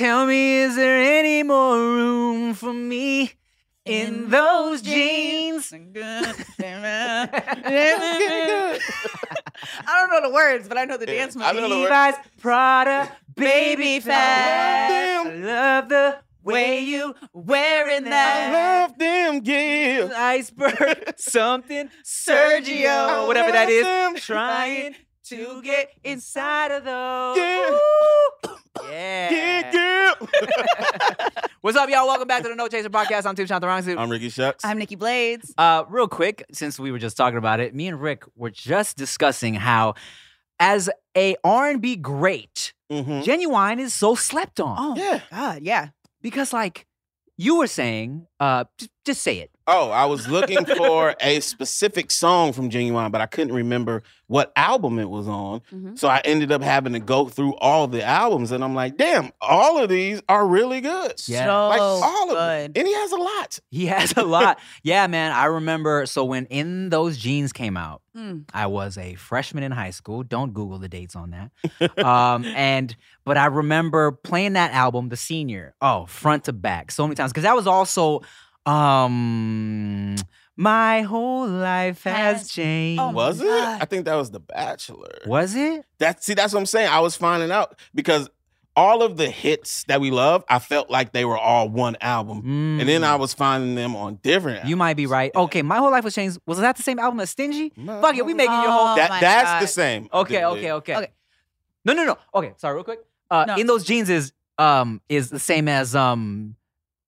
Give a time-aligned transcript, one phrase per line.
[0.00, 3.32] Tell me, is there any more room for me
[3.84, 5.70] in those jeans?
[5.74, 5.76] I
[9.86, 11.60] don't know the words, but I know the Yeah, dance I move.
[11.60, 11.90] know the words.
[11.90, 14.88] Levi's Prada Baby baby fat.
[14.88, 15.26] fat.
[15.26, 18.52] I love the way you wearing I that.
[18.88, 20.08] love them, yeah.
[20.16, 24.94] iceberg something Sergio, whatever that is, trying
[25.30, 27.36] to get inside of those.
[27.36, 27.78] Yeah.
[28.90, 29.30] Yeah.
[29.30, 31.28] Yeah, yeah.
[31.60, 32.06] What's up, y'all?
[32.06, 33.26] Welcome back to the No Chaser Podcast.
[33.26, 33.96] I'm Tim Chantarangsu.
[33.98, 34.64] I'm Ricky Shucks.
[34.64, 35.52] I'm Nikki Blades.
[35.58, 38.96] Uh, real quick, since we were just talking about it, me and Rick were just
[38.96, 39.94] discussing how,
[40.58, 43.22] as a R&B great, Mhm.
[43.22, 45.20] Ginuwine is so slept on Oh, Yeah.
[45.30, 45.88] God, yeah.
[46.22, 46.86] because, like,
[47.36, 49.50] you were saying, uh, just, just say it.
[49.66, 54.52] Oh, I was looking for a specific song from Ginuwine, but I couldn't remember what
[54.56, 55.60] album it was on.
[55.72, 55.96] Mhm.
[55.98, 59.30] So I ended up having to go through all the albums, and I'm like, damn,
[59.40, 61.12] all of these are really good.
[61.26, 61.44] Yeah.
[61.46, 62.72] So Like all of them.
[62.72, 62.78] good.
[62.78, 63.58] And he has a lot.
[63.70, 64.58] He has a lot.
[64.82, 65.30] yeah, man.
[65.32, 66.04] I remember.
[66.06, 68.42] So when In Those Jeans came out, Mm.
[68.52, 70.24] I was a freshman in high school.
[70.24, 72.04] Don't Google the dates on that.
[72.04, 77.04] um, and but I remember playing that album, the senior, oh, front to back, so
[77.04, 78.22] many times because that was also
[78.66, 80.16] um
[80.56, 83.00] my whole life has Has- changed.
[83.00, 83.44] Oh was it?
[83.46, 83.82] God.
[83.82, 85.18] I think that was The Bachelor.
[85.26, 85.84] was it?
[85.98, 86.88] That see, that's what I'm saying.
[86.88, 88.28] I was finding out because
[88.76, 92.78] all of the hits that we love, I felt like they were all one album.
[92.80, 93.20] And then I Mm.
[93.20, 95.34] was finding them on different You might be right.
[95.34, 96.38] Okay, my whole life was changed.
[96.46, 97.72] Was that the same album as Stingy?
[97.76, 98.88] My Fuck it, we making your whole.
[98.88, 99.62] Oh, That that's God.
[99.62, 100.08] the same.
[100.12, 100.96] Okay, okay, okay.
[100.96, 101.08] Okay.
[101.84, 102.16] No, no, no.
[102.34, 103.00] Okay, sorry, real quick.
[103.30, 103.56] Uh, No.
[103.56, 106.54] In those jeans is um is the same as um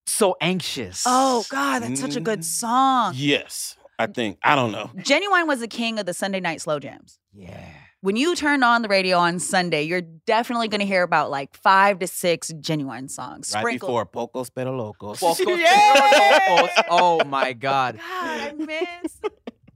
[0.05, 1.03] so anxious.
[1.05, 2.43] Oh, God, that's such a good Mm.
[2.43, 3.13] song.
[3.15, 4.37] Yes, I think.
[4.43, 4.89] I don't know.
[4.97, 7.19] Ginuwine was the king of the Sunday night slow jams.
[7.33, 7.65] yeah.
[8.01, 11.55] When you turn on the radio on Sunday, you're definitely going to hear about like
[11.55, 13.53] five to six Ginuwine songs.
[13.55, 13.87] Right sprinkled.
[13.91, 15.21] before Pocos Pero Locos.
[15.21, 16.57] Pocos Yeah.
[16.59, 16.69] Locos.
[16.89, 17.95] Oh my God.
[17.97, 19.21] God, I miss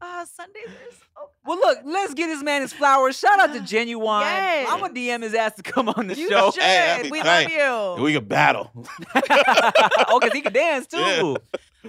[0.01, 0.65] uh, Sundays.
[0.67, 3.17] Are so Well, look, let's get this man his flowers.
[3.17, 4.21] Shout out to Ginuwine.
[4.21, 4.67] Yes.
[4.71, 6.51] I'm gonna DM his ass to come on the You show.
[6.51, 6.63] should.
[6.63, 7.49] Hey, we tight.
[7.57, 8.03] love you.
[8.03, 8.71] We could battle.
[9.15, 10.97] oh, because he can dance too.
[10.97, 11.35] Yeah.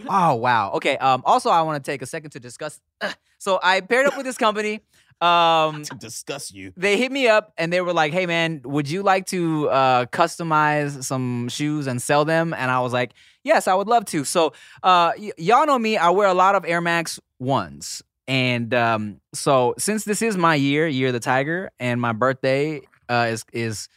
[0.09, 0.73] Oh wow.
[0.75, 0.97] Okay.
[0.99, 1.23] Um.
[1.25, 2.81] Also, I want to take a second to discuss.
[3.39, 4.81] so I paired up with this company.
[5.21, 5.83] Um.
[5.85, 6.73] to discuss you.
[6.77, 10.05] they hit me up and they were like, "Hey man, would you like to uh,
[10.07, 13.13] customize some shoes and sell them?" And I was like,
[13.43, 14.49] "Yes, I would love to." So,
[14.83, 15.97] uh, y- y'all know me.
[15.97, 20.55] I wear a lot of Air Max ones, and um, so since this is my
[20.55, 23.89] year, year of the tiger, and my birthday uh, is is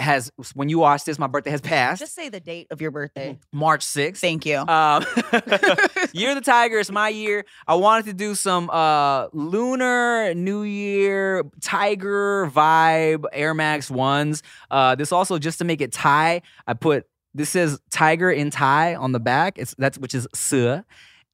[0.00, 2.90] has when you watch this, my birthday has passed Just say the date of your
[2.90, 3.38] birthday.
[3.52, 4.20] March sixth.
[4.20, 4.58] Thank you.
[4.58, 5.04] Um,
[6.12, 7.44] year of the Tiger is my year.
[7.66, 14.42] I wanted to do some uh lunar New Year Tiger vibe Air Max ones.
[14.70, 16.42] Uh, this also just to make it Thai.
[16.66, 19.58] I put this says Tiger in Thai on the back.
[19.58, 20.82] It's that's which is Suh,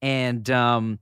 [0.02, 0.98] and um,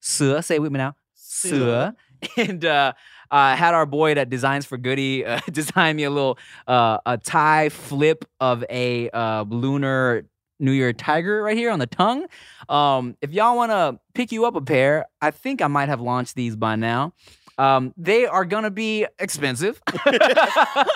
[0.00, 0.40] Suh.
[0.40, 0.96] Say it with me now.
[1.14, 1.92] Suh.
[2.36, 2.92] And uh,
[3.32, 6.38] I had our boy that designs for Goody uh, design me a little
[6.68, 10.26] uh, a Thai flip of a uh, lunar
[10.60, 12.26] New Year tiger right here on the tongue.
[12.68, 16.00] Um, if y'all want to pick you up a pair, I think I might have
[16.00, 17.14] launched these by now.
[17.58, 19.80] Um, they are gonna be expensive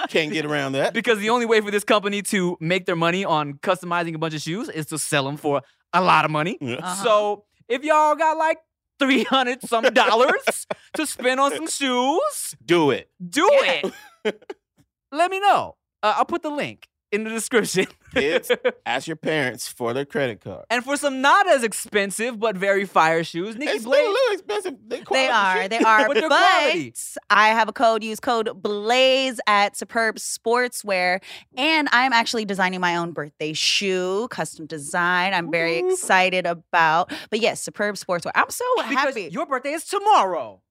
[0.08, 0.94] Can't get around that.
[0.94, 4.34] because the only way for this company to make their money on customizing a bunch
[4.34, 5.60] of shoes is to sell them for
[5.92, 6.56] a lot of money.
[6.60, 6.76] Yeah.
[6.76, 7.04] Uh-huh.
[7.04, 8.58] So if y'all got like
[8.98, 13.10] three hundred some dollars to spend on some shoes, Do it.
[13.20, 13.90] do Yeah.
[14.24, 14.42] it.
[15.12, 15.76] Let me know.
[16.02, 17.86] Uh, I'll put the link in the description.
[18.14, 18.50] Kids,
[18.86, 20.64] ask your parents for their credit card.
[20.70, 24.06] And for some not as expensive but very fire shoes, Nikki It's still a Blade.
[24.06, 24.74] little expensive.
[24.86, 25.62] They, They quality are.
[25.62, 25.70] shit.
[25.70, 25.98] They are.
[26.06, 26.94] But but they're quality.
[27.30, 28.02] I have a code.
[28.04, 31.22] Use code Blaze at Superb Sportswear,
[31.56, 35.34] and I'm actually designing my own birthday shoe, custom design.
[35.34, 35.92] I'm very Ooh.
[35.92, 37.12] excited about.
[37.30, 38.30] But yes, Superb Sportswear.
[38.34, 39.28] I'm so Because happy.
[39.30, 40.62] your birthday is tomorrow.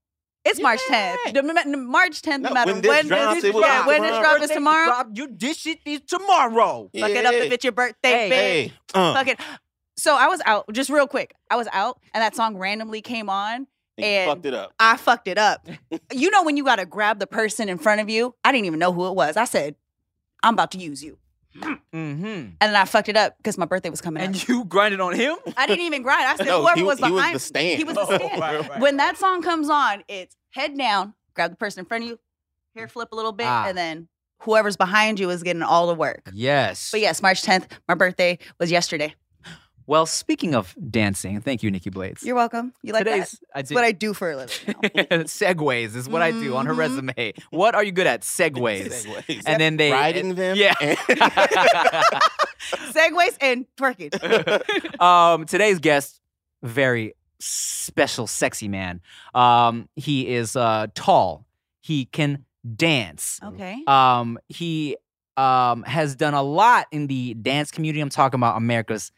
[0.46, 1.34] It's March 10th.
[1.34, 2.42] The- the- March 10th.
[2.42, 4.24] No, No matter when this when drops, this, it yeah, be when this tomorrow.
[4.38, 4.86] drop is tomorrow.
[4.86, 6.90] drop, you dish it is tomorrow.
[6.98, 8.72] Fuck it up if it's your birthday, Hey, bitch.
[8.72, 9.40] Hey, uh, Fuck it.
[9.98, 11.34] So I was out, just real quick.
[11.50, 13.68] I was out, and that song randomly came on.
[13.98, 14.74] you and- fucked it up.
[14.80, 15.68] I fucked it up.
[16.14, 18.36] you know when you got to grab the person in front of you?
[18.44, 19.38] I didn't even know who it was.
[19.38, 19.76] I said,
[20.44, 21.18] "I'm about to use you,"
[21.62, 22.26] Mm-hmm.
[22.26, 24.28] and then I fucked it up because my birthday was coming up.
[24.28, 25.38] And you grinded on him?
[25.56, 26.24] I didn't even grind.
[26.26, 27.78] I said, No, "Whoever he, was he behind." was the stand.
[27.78, 28.42] He was the Oh, stand.
[28.42, 28.80] right, right.
[28.82, 32.20] When that song comes on, it's head down, grab the person in front of you,
[32.76, 33.68] hair flip a little bit, Ah.
[33.68, 34.08] and then
[34.42, 36.30] whoever's behind you is getting all the work.
[36.34, 36.90] Yes.
[36.92, 39.16] But yes, March 10th, my birthday was yesterday.
[39.88, 42.24] Well, speaking of dancing, thank you, Nikki Blades.
[42.24, 42.74] You're welcome.
[42.82, 43.12] You like that?
[43.12, 43.76] Today's I That's did.
[43.76, 44.56] what I do for a living.
[44.68, 44.82] now.
[45.30, 46.78] Segways is what I do on her Mhm.
[46.78, 47.34] resume.
[47.52, 48.22] What are you good at?
[48.22, 49.06] Segways.
[49.06, 49.44] Segways.
[49.46, 50.58] And then they riding them.
[50.58, 50.74] Yeah.
[52.92, 55.00] Segways and twerking.
[55.02, 56.20] um, today's guest,
[56.64, 59.02] very special, sexy man.
[59.34, 61.46] Um, he is uh, tall.
[61.82, 62.46] He can
[62.76, 63.40] dance.
[63.44, 63.84] Okay.
[63.86, 64.98] Um, he
[65.38, 68.02] um, has done a lot in the dance community.
[68.02, 69.12] I'm talking about America's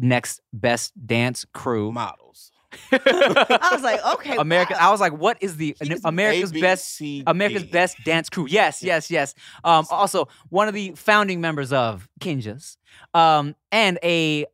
[0.00, 1.92] next best dance crew.
[1.92, 2.50] models.
[2.92, 4.36] I was like, okay.
[4.36, 4.74] America.
[4.74, 4.88] wow.
[4.88, 8.46] I was like, what is the He was America's best America's Best Dance Crew.
[8.48, 9.34] Yes, yes, yes.
[9.64, 12.76] Um, also, one of the founding members of Kinjaz,
[13.14, 14.46] um, and a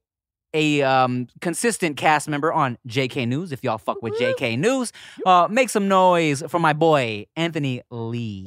[0.54, 3.52] a um, consistent cast member on JK News.
[3.52, 4.92] If y'all fuck with JK News,
[5.26, 8.46] uh, make some noise for my boy Anthony Lee.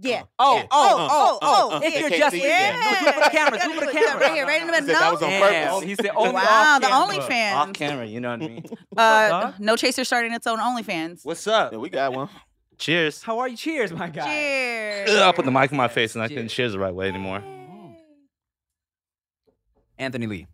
[0.00, 0.20] Yeah.
[0.20, 0.66] Uh, oh, yeah.
[0.70, 3.02] oh, uh, oh, uh, oh, If yeah, you're just see yeah, it.
[3.04, 3.58] no, for the camera.
[3.58, 4.20] Do it for the camera.
[4.20, 4.94] Right here, right in the He middle.
[4.94, 5.84] said that was on Damn, purpose.
[5.88, 6.40] He said only Wow,
[6.76, 7.14] off the camera.
[7.18, 7.54] OnlyFans.
[7.56, 8.64] Off camera, you know what I mean?
[8.96, 9.52] Uh, Huh?
[9.58, 11.24] no chaser starting its own OnlyFans.
[11.24, 11.72] What's up?
[11.72, 12.28] Yeah, we got one.
[12.78, 13.22] Cheers.
[13.22, 13.56] How are you?
[13.56, 14.24] Cheers, my guy.
[14.26, 15.10] Cheers.
[15.10, 16.52] Ugh, I put the mic in my face and I couldn't Cheers.
[16.54, 17.42] cheers the right way anymore.
[19.98, 20.46] Anthony Lee.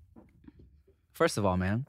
[1.12, 1.86] First of all, man,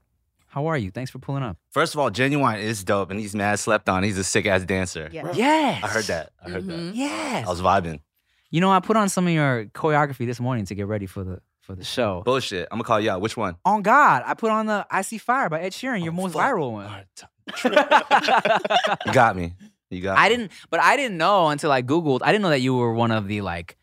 [0.56, 0.90] how are you?
[0.90, 1.58] Thanks for pulling up.
[1.72, 4.04] First of all, Ginuwine is dope and he's mad slept on.
[4.04, 5.10] He's a sick ass dancer.
[5.12, 5.32] Yeah.
[5.34, 5.84] Yes.
[5.84, 6.30] I heard that.
[6.44, 6.68] I heard Mhm.
[6.88, 6.96] that.
[6.96, 7.46] Yes.
[7.46, 8.00] I was vibing.
[8.52, 11.24] You know, I put on some of your choreography this morning to get ready for
[11.26, 12.22] the for the show.
[12.24, 12.68] Bullshit.
[12.72, 13.20] I'm gonna call you out.
[13.22, 13.58] Which one?
[13.66, 16.34] On God, I put on the I See Fire by Ed Sheeran, your Oh, most
[16.34, 16.42] fuck.
[16.44, 16.88] viral one.
[19.06, 19.54] You got me.
[19.90, 20.36] You got I me.
[20.36, 22.20] didn't, but I didn't know until I googled.
[22.24, 23.78] I didn't know that you were one of the like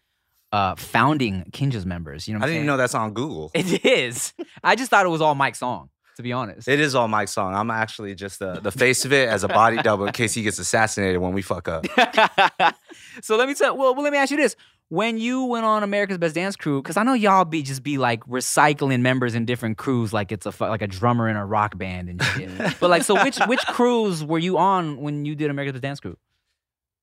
[0.52, 2.26] uh founding Kinjaz members.
[2.28, 3.50] You know, what I I'm didn't even know that's on Google.
[3.54, 4.32] It is.
[4.62, 5.88] I just thought it was all Mike's song.
[6.16, 6.68] To be honest.
[6.68, 7.54] It is all Mike's song.
[7.54, 10.42] I'm actually just the, the face of it as a body double in case he
[10.42, 11.86] gets assassinated when we fuck up.
[13.22, 13.76] so let me tell.
[13.76, 14.54] Well, well, let me ask you this:
[14.88, 17.96] When you went on America's Best Dance Crew, because I know y'all be just be
[17.96, 21.78] like recycling members in different crews, like it's a like a drummer in a rock
[21.78, 22.50] band and shit.
[22.78, 26.00] but like, so which which crews were you on when you did America's Best Dance
[26.00, 26.16] Crew?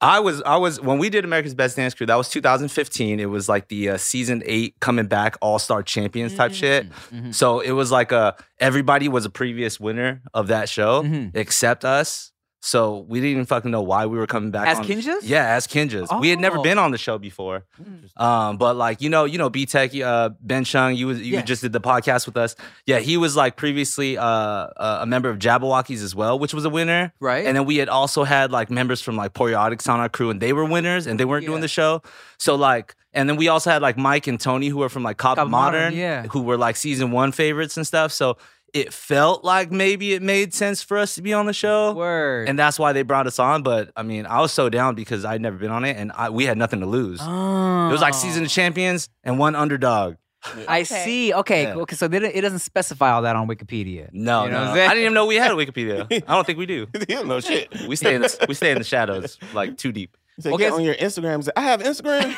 [0.02, 2.06] I was I was when we did America's Best Dance Crew.
[2.06, 3.20] That was 2015.
[3.20, 6.88] It was like the uh, season eight coming back All Star Champions type shit.
[7.14, 7.36] Mhm.
[7.36, 11.32] So it was like a everybody was a previous winner of that show Mhm.
[11.36, 12.32] except us.
[12.62, 15.20] So we didn't even fucking know why we were coming back As on- Kinjaz?
[15.24, 16.20] Yeah, as Kinjaz.
[16.20, 16.62] We had never Oh.
[16.62, 17.64] been on the show before.
[18.18, 21.42] Um, but like you know, you know, B Tech, uh, Ben Chung, you was you
[21.42, 22.56] just did the podcast with us.
[22.86, 26.66] Yeah, he was like previously uh, uh, a member of Jabbawockeez as well, which was
[26.66, 27.14] a winner.
[27.22, 27.46] Right.
[27.46, 30.42] And then we had also had like members from like Poreotics on our crew, and
[30.42, 31.50] they were winners, and they weren't Yeah.
[31.52, 32.02] doing the show.
[32.38, 35.18] So like, and then we also had like Mike and Tony, who were from like
[35.18, 36.24] Cop Cop Modern, Modern, yeah.
[36.28, 38.12] who were like season one favorites and stuff.
[38.12, 38.38] So
[38.74, 41.94] it felt like maybe it made sense for us to be on the show.
[41.94, 42.48] Word.
[42.50, 43.64] And that's why they brought us on.
[43.64, 46.30] But I mean, I was so down because I'd never been on it, and I,
[46.30, 47.20] we had nothing to lose.
[47.22, 47.90] oh.
[47.90, 48.18] It was like oh.
[48.18, 50.16] season of champions and one underdog.
[50.70, 50.84] I Okay.
[50.86, 51.34] see.
[51.34, 51.64] Okay.
[51.64, 51.76] Yeah.
[51.76, 51.96] Okay.
[51.98, 54.10] So they it doesn't specify all that on Wikipedia.
[54.14, 56.06] No, You know what no, I'm I didn't even know we had a Wikipedia.
[56.28, 56.88] I don't think we do.
[57.00, 57.68] he don't know shit.
[57.88, 60.16] We stay in the, we stay in the shadows, like too deep.
[60.40, 61.48] Said, Okay, get on your Instagram.
[61.56, 62.34] I have Instagram.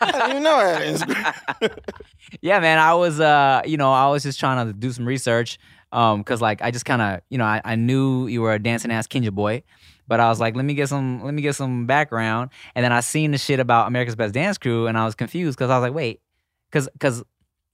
[0.00, 1.78] I didn't even know I had Instagram.
[2.40, 2.78] Yeah, man.
[2.78, 5.58] I was, uh, you know, I was just trying to do some research,
[5.92, 8.58] um, cause like I just kind of, you know, I, I knew you were a
[8.58, 9.62] dancing ass Kinja boy,
[10.08, 12.92] but I was like, let me get some, let me get some background, and then
[12.92, 15.76] I seen the shit about America's Best Dance Crew, and I was confused, cause I
[15.78, 16.20] was like, wait,
[16.70, 17.22] cause, cause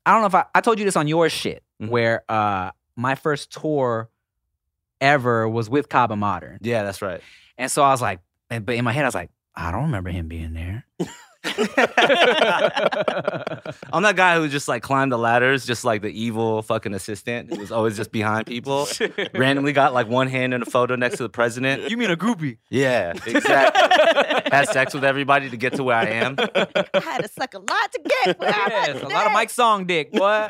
[0.04, 1.88] I don't know if I, I told you this on your shit, Mhm.
[1.90, 4.08] where uh, my first tour
[5.00, 7.20] ever was with Kaba Modern, Yeah, that's right.
[7.56, 10.10] and so I was like, but in my head I was like, I don't remember
[10.10, 10.84] him being there.
[13.92, 17.52] I'm that guy who just like climbed the ladders, just like the evil fucking assistant
[17.52, 18.86] who was always just behind people.
[19.34, 21.90] Randomly got like one hand in a photo next to the president.
[21.90, 22.58] you mean a groupie?
[22.70, 24.50] Yeah, exactly.
[24.52, 26.36] Had sex with everybody to get to where I am.
[26.38, 26.66] I
[27.00, 29.32] had to suck a lot to get where I'm Yes, a lot of today.
[29.32, 30.48] Mike Song dick, boy.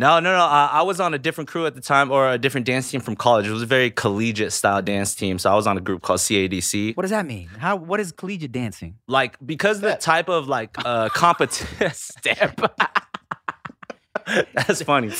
[0.00, 0.42] No, no, no.
[0.42, 3.02] Uh, I was on a different crew at the time, or a different dance team
[3.02, 3.46] from college.
[3.46, 5.38] It was a very collegiate style dance team.
[5.38, 6.96] So I was on a group called CADC.
[6.96, 7.48] what does that mean?
[7.58, 7.76] How?
[7.76, 8.96] What is collegiate dancing?
[9.06, 12.58] Like because the type of like uh competition step.
[14.54, 15.08] That's funny.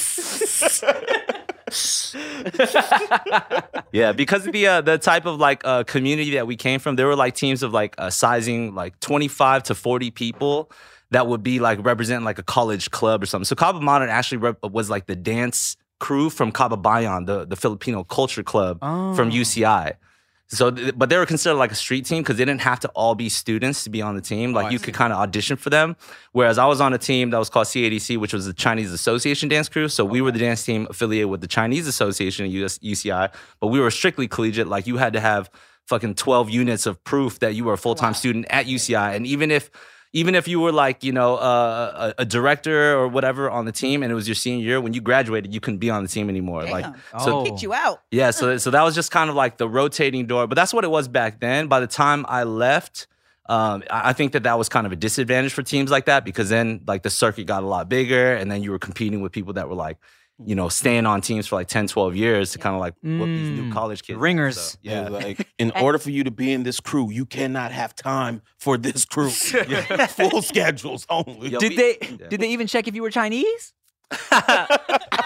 [3.93, 6.97] yeah, because of the uh, the type of like uh, community that we came from,
[6.97, 10.71] there were like teams of like uh, sizing like 25 to 40 people
[11.11, 13.45] that would be like representing like a college club or something.
[13.45, 18.05] So Kaba Modern actually rep- was like the dance crew from Kababayan, the the Filipino
[18.05, 19.15] culture club Oh.
[19.15, 19.95] from UCI.
[20.53, 22.89] So, th- but they were considered like a street team because they didn't have to
[22.89, 24.53] all be students to be on the team.
[24.53, 24.87] Like oh, I you see.
[24.87, 25.95] could kind of audition for them.
[26.33, 29.49] Whereas I was on a team that was called CADC, which was the Chinese Association
[29.49, 29.87] Dance Crew.
[29.89, 33.69] So we were the dance team affiliated with the Chinese Association at US, UCI, but
[33.69, 34.67] we were strictly collegiate.
[34.67, 35.51] Like you had to have
[35.87, 39.15] fucking 12 units of proof that you were a full time student at UCI.
[39.15, 39.71] And even if
[40.13, 43.73] even if you were like you know uh, a, a director or whatever on the
[43.73, 46.09] team, and it was your senior year, when you graduated, you couldn't be on the
[46.09, 46.65] team anymore.
[46.65, 46.87] Like
[47.21, 47.45] so, Oh.
[47.45, 48.03] Kicked you out.
[48.11, 50.85] yeah, so so that was just kind of like the rotating door, but that's what
[50.85, 51.69] it was back then.
[51.69, 53.07] By the time I left,
[53.49, 56.25] um, I I think that that was kind of a disadvantage for teams like that
[56.25, 59.33] because then like the circuit got a lot bigger, and then you were competing with
[59.33, 59.99] people that were like,
[60.47, 63.27] you know, staying on teams for like 10, 12 years to kind of like whoop
[63.27, 63.73] these new Mm.
[63.73, 64.19] college kids.
[64.19, 64.59] Ringers.
[64.59, 67.73] So, Yeah, yeah, like in order for you to be in this crew, you cannot
[67.73, 69.31] have time for this crew.
[70.09, 71.51] Full schedules only.
[71.51, 72.29] Yo, Did we- they yeah.
[72.29, 73.73] did they even check if you were Chinese?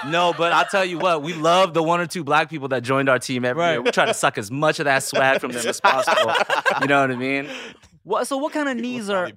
[0.06, 2.83] no, but I'll tell you what, we love the one or two black people that
[2.83, 3.76] joined our team every year.
[3.76, 3.85] Right.
[3.85, 6.33] We try to suck as much of that swag from them as possible.
[6.83, 7.49] You know what I mean?
[8.02, 9.30] What so what kind of knees are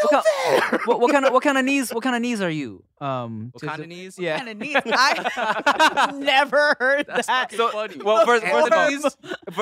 [0.00, 0.52] Probably pissed.
[0.52, 2.50] what, kind, what, what kind of what kind of knees what kind of knees are
[2.50, 2.84] you?
[3.00, 4.18] Um What kind of knees?
[4.18, 4.36] Yeah.
[4.38, 4.76] Kind of neat.
[4.84, 7.52] I never heard That's that.
[7.52, 7.96] fucking funny.
[8.04, 9.16] Well, first, first of all, Knees?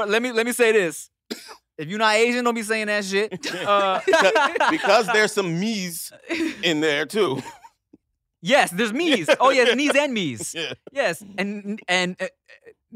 [0.08, 1.10] let me let me say this.
[1.78, 3.32] If you're not Asian, don't be saying that shit.
[3.66, 4.00] Uh,
[4.70, 6.10] because there's some me's
[6.62, 7.42] in there too.
[8.40, 9.28] yes, there's me's.
[9.40, 10.54] Oh yes, knees and me's.
[10.54, 10.72] Yeah.
[10.92, 12.26] Yes, and and uh,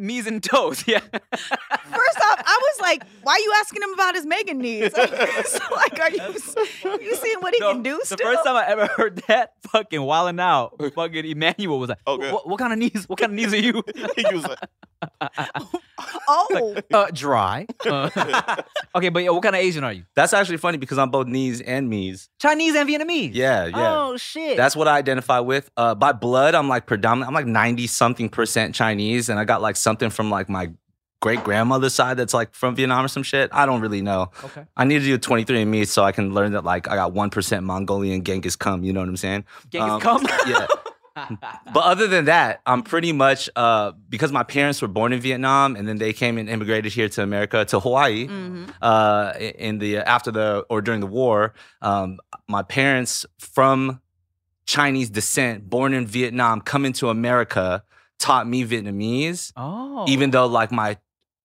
[0.01, 0.85] me's and toes.
[0.91, 0.99] Yeah.
[1.01, 4.95] First off, I was like, why are you asking him about his Megan needs?
[4.95, 6.23] so, like, are you,
[7.01, 10.01] you seeing what he No, can do the first time I ever heard that, fucking
[10.03, 12.33] wilding out, fucking Emmanuel was like, Okay.
[12.33, 13.09] what, what kind of knees?
[13.09, 13.83] What kind of knees are you?
[14.17, 14.59] he was like,
[16.29, 17.67] oh, uh, dry.
[17.85, 18.11] Uh,
[18.95, 20.05] okay, but yeah, what kind of Asian are you?
[20.15, 22.29] That's actually funny because I'm both knees and me's.
[22.41, 23.31] Chinese and Vietnamese.
[23.35, 23.97] Yeah, yeah.
[23.99, 24.57] Oh shit.
[24.57, 25.71] That's what I identify with.
[25.77, 27.29] Uh, by blood, I'm like predominant.
[27.29, 30.71] I'm like 90 something percent Chinese, and I got like something from like my
[31.21, 33.51] great grandmother's side that's like from Vietnam or some shit.
[33.53, 34.31] I don't really know.
[34.43, 34.65] okay.
[34.77, 38.25] I need to do 23andMe so I can learn that like I got 1% Mongolian
[38.25, 38.83] Genghis Khan.
[38.85, 39.45] You know what I'm saying?
[39.69, 40.25] Genghis Um, Khan.
[40.47, 40.67] yeah.
[41.15, 45.77] But other than that, I'm pretty much uh, because my parents were born in Vietnam
[45.77, 48.71] and then they came and immigrated here to America to Hawaii Mhm.
[48.83, 51.55] uh, in the after the or during the war.
[51.83, 54.01] Um, my parents from
[54.67, 57.83] Chinese descent, born in Vietnam, coming to America,
[58.19, 59.53] taught me Vietnamese.
[59.57, 60.97] oh, Even though like my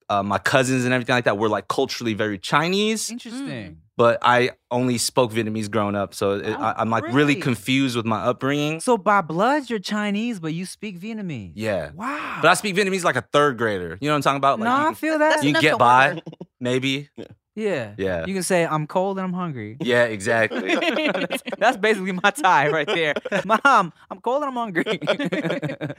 [0.09, 3.79] uh, my cousins and everything like that were like culturally very Chinese, interesting.
[3.97, 7.35] but I only spoke Vietnamese growing up, so it, Oh, I, I'm like really really?
[7.35, 8.79] confused with my upbringing.
[8.81, 11.53] So by blood, you're Chinese, but you speak Vietnamese.
[11.55, 11.91] Yeah.
[11.95, 12.39] Wow.
[12.41, 13.97] But I speak Vietnamese like a third grader.
[13.99, 14.59] You know what I'm talking about?
[14.59, 15.29] Like no, you I feel that.
[15.29, 16.21] That's you enough can to get by,
[16.59, 17.09] maybe.
[17.17, 17.25] yeah.
[17.55, 17.93] Yeah.
[17.97, 18.25] Yeah.
[18.25, 19.77] You can say, I'm cold and I'm hungry.
[19.85, 20.75] Yeah, exactly.
[20.75, 23.13] that's, that's basically my tie right there.
[23.45, 24.83] Mom, I'm cold and I'm hungry.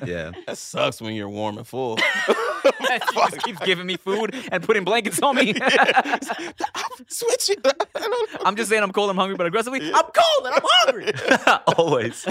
[0.04, 0.32] yeah.
[0.46, 1.96] that sucks when you're warm and full.
[2.66, 5.54] she just keeps giving me food and putting blankets on me.
[7.06, 7.64] Switch it.
[8.44, 11.12] I'm just saying I'm cold, I'm hungry, but aggressively, I'm cold and I'm hungry.
[11.76, 12.26] Always.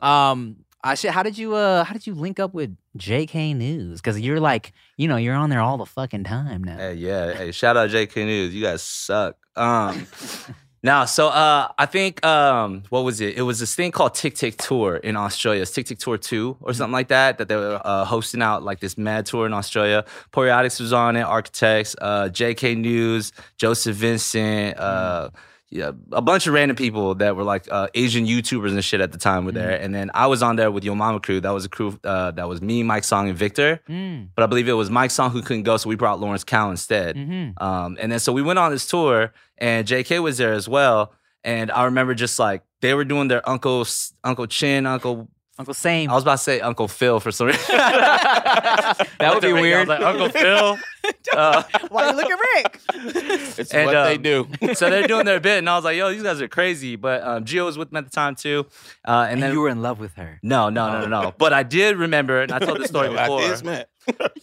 [0.00, 0.56] um,
[0.86, 4.00] I should, how did you uh how did you link up with JK News?
[4.00, 6.76] Because you're like, you know, you're on there all the fucking time now.
[6.78, 7.32] Hey, yeah.
[7.32, 8.54] Hey, shout out JK News.
[8.54, 9.36] You guys suck.
[9.56, 10.06] Um
[10.84, 13.36] now, so uh I think um what was it?
[13.36, 15.62] It was this thing called Tick Tick Tour in Australia.
[15.62, 18.62] It's Tick Tick Tour 2 or something like that, that they were uh, hosting out
[18.62, 20.04] like this mad tour in Australia.
[20.32, 25.30] Poreotics was on it, Architects, uh JK News, Joseph Vincent, uh
[25.68, 29.10] yeah, a bunch of random people that were like uh, Asian YouTubers and shit at
[29.12, 31.40] the time were there, and then I was on there with Yo Mama Crew.
[31.40, 33.80] That was a crew uh, that was me, Mike Song, and Victor.
[33.88, 36.44] Mm, But I believe it was Mike Song who couldn't go, so we brought Lawrence
[36.44, 37.16] Kao instead.
[37.16, 40.68] hmm Um, and then so we went on this tour, and JK was there as
[40.68, 41.12] well.
[41.42, 43.86] And I remember just like they were doing their Uncle
[44.24, 45.28] Uncle Chin, Uncle.
[45.58, 46.10] Uncle Same.
[46.10, 47.62] I was about to say Uncle Phil for some reason.
[47.76, 49.88] that would be weird.
[49.88, 50.78] like Uncle Phil.
[51.34, 52.80] Uh, why you look at Rick?
[53.58, 54.48] It's And, what they um, do.
[54.74, 57.22] so they're doing their bit, and I was like, "Yo, these guys are crazy." But
[57.22, 58.66] um, Gio was with them at the time too,
[59.06, 60.38] uh, and, and then you were in love with her.
[60.42, 61.34] no, no, no, no, no.
[61.36, 63.40] But I did remember, and I told the story Like before.
[63.42, 63.84] this, man.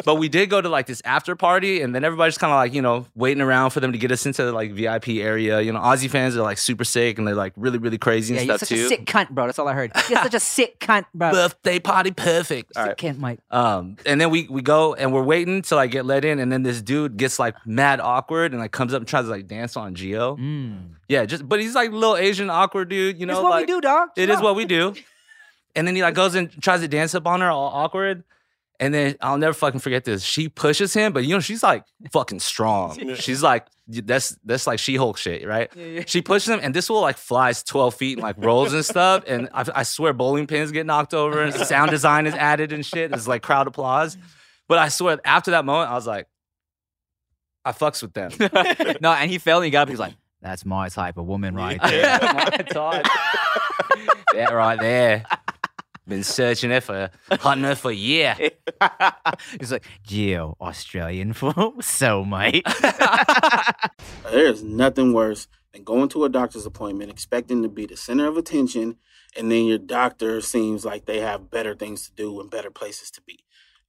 [0.04, 2.74] But we did go to like this after party, and then everybody's kind of like,
[2.74, 5.62] you know, waiting around for them to get us into the like VIP area.
[5.62, 8.42] You know, Aussie fans are like super sick and they're like really, really crazy Yeah,
[8.42, 8.86] and you're stuff such too.
[8.86, 9.46] a sick cunt, bro.
[9.46, 9.94] That's all I heard.
[10.10, 11.32] You're such a sick cunt, bro.
[11.32, 12.74] Birthday party perfect.
[12.76, 12.98] All sick right.
[13.16, 13.40] cunt, Mike.
[13.52, 16.52] Um, and then we we go and we're waiting till I get let in, and
[16.54, 19.48] then this dude gets like mad awkward and like comes up and tries to like
[19.48, 20.38] dance on Geo.
[20.38, 20.96] Mm.
[21.10, 23.34] Yeah, just but he's like little Asian awkward dude, you know.
[23.34, 24.10] That's what like, we do, dog.
[24.16, 24.94] It is what we do.
[25.76, 28.24] And then he like goes and tries to dance up on her, all awkward.
[28.80, 30.22] And then I'll never fucking forget this.
[30.24, 33.16] She pushes him, but you know she's like fucking strong.
[33.16, 35.72] She's like that's that's like She Hulk shit, right?
[35.76, 36.04] Yeah, yeah.
[36.06, 39.24] She pushes him, and this will like flies twelve feet and like rolls and stuff.
[39.28, 42.86] And I, I swear bowling pins get knocked over, and sound design is added and
[42.86, 43.10] shit.
[43.10, 44.18] There's like crowd applause.
[44.68, 46.28] But I swear, after that moment, I was like,
[47.66, 48.32] I fucks with them.
[49.02, 49.88] no, and he fell and he got up.
[49.88, 53.04] He was like, "That's my type of woman right there." My God.
[54.34, 55.26] that right there.
[56.06, 58.36] Been searching her for, hunting her for a year.
[59.58, 62.68] He's like, "Geo, Australian for so mate."
[64.30, 68.36] There's nothing worse than going to a doctor's appointment expecting to be the center of
[68.36, 68.98] attention,
[69.38, 73.10] and then your doctor seems like they have better things to do and better places
[73.12, 73.40] to be.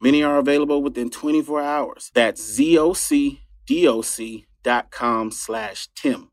[0.00, 2.10] Many are available within 24 hours.
[2.14, 6.30] That's ZocDoc.com slash Tim.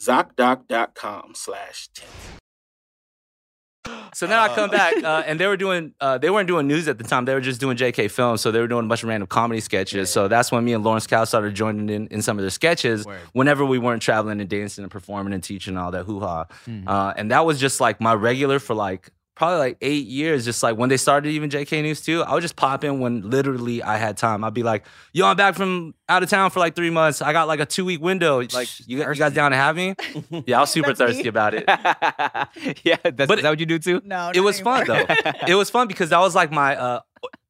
[0.00, 2.08] ZocDoc.com slash Tim.
[4.14, 5.94] So now I come back, uh, and they were doing.
[6.00, 7.24] Uh, they weren't doing news at the time.
[7.24, 8.40] They were just doing JK films.
[8.42, 10.10] So they were doing a bunch of random comedy sketches.
[10.10, 13.06] So that's when me and Lawrence Kao started joining in in some of their sketches.
[13.06, 13.20] Word.
[13.32, 16.46] Whenever we weren't traveling and dancing and performing and teaching all that hoo ha.
[16.66, 16.86] Mhm.
[16.86, 20.44] Uh, and that was just like my regular for like probably like eight years.
[20.44, 23.30] Just like when they started even JK News too, I would just pop in when
[23.30, 24.44] literally I had time.
[24.44, 27.22] I'd be like, "Yo, I'm back from out of town for like three months.
[27.22, 28.40] I got like a two week window.
[28.52, 29.94] Like, you, you guys down to have me?"
[30.46, 31.06] Yeah, I was super That's me.
[31.06, 31.64] thirsty about it.
[32.84, 34.02] yeah, that's, But is that what you do too?
[34.04, 35.04] No, It was fun though.
[35.46, 37.00] it was fun because that was like my uh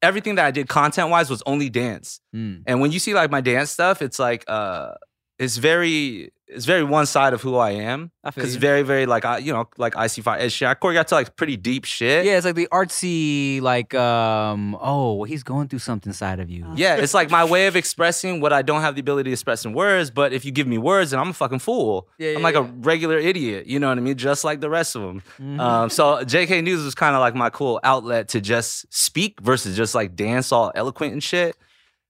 [0.01, 2.21] everything that I did content wise was only dance.
[2.35, 2.63] Mm.
[2.67, 4.93] And when you see like my dance stuff, it's like uh
[5.39, 8.09] it's very it's very one side of who I am.
[8.23, 10.69] I feel Because very, very like I you know, like I See Fire Ed Sheeran.
[10.69, 12.25] I choreographed to like pretty deep shit.
[12.25, 16.65] Yeah, it's like the artsy, like, um, oh, he's going through something inside of you.
[16.75, 19.63] Yeah, it's like my way of expressing what I don't have the ability to express
[19.63, 20.09] in words.
[20.09, 22.09] But if you give me words, then I'm a fucking fool.
[22.17, 23.67] Yeah, I'm yeah, like a regular idiot.
[23.67, 24.17] You know what I mean?
[24.17, 25.21] Just like the rest of them.
[25.39, 25.59] Mhm.
[25.59, 29.77] Um, so JK News was kind of like my cool outlet to just speak versus
[29.77, 31.55] just like dance all eloquent and shit.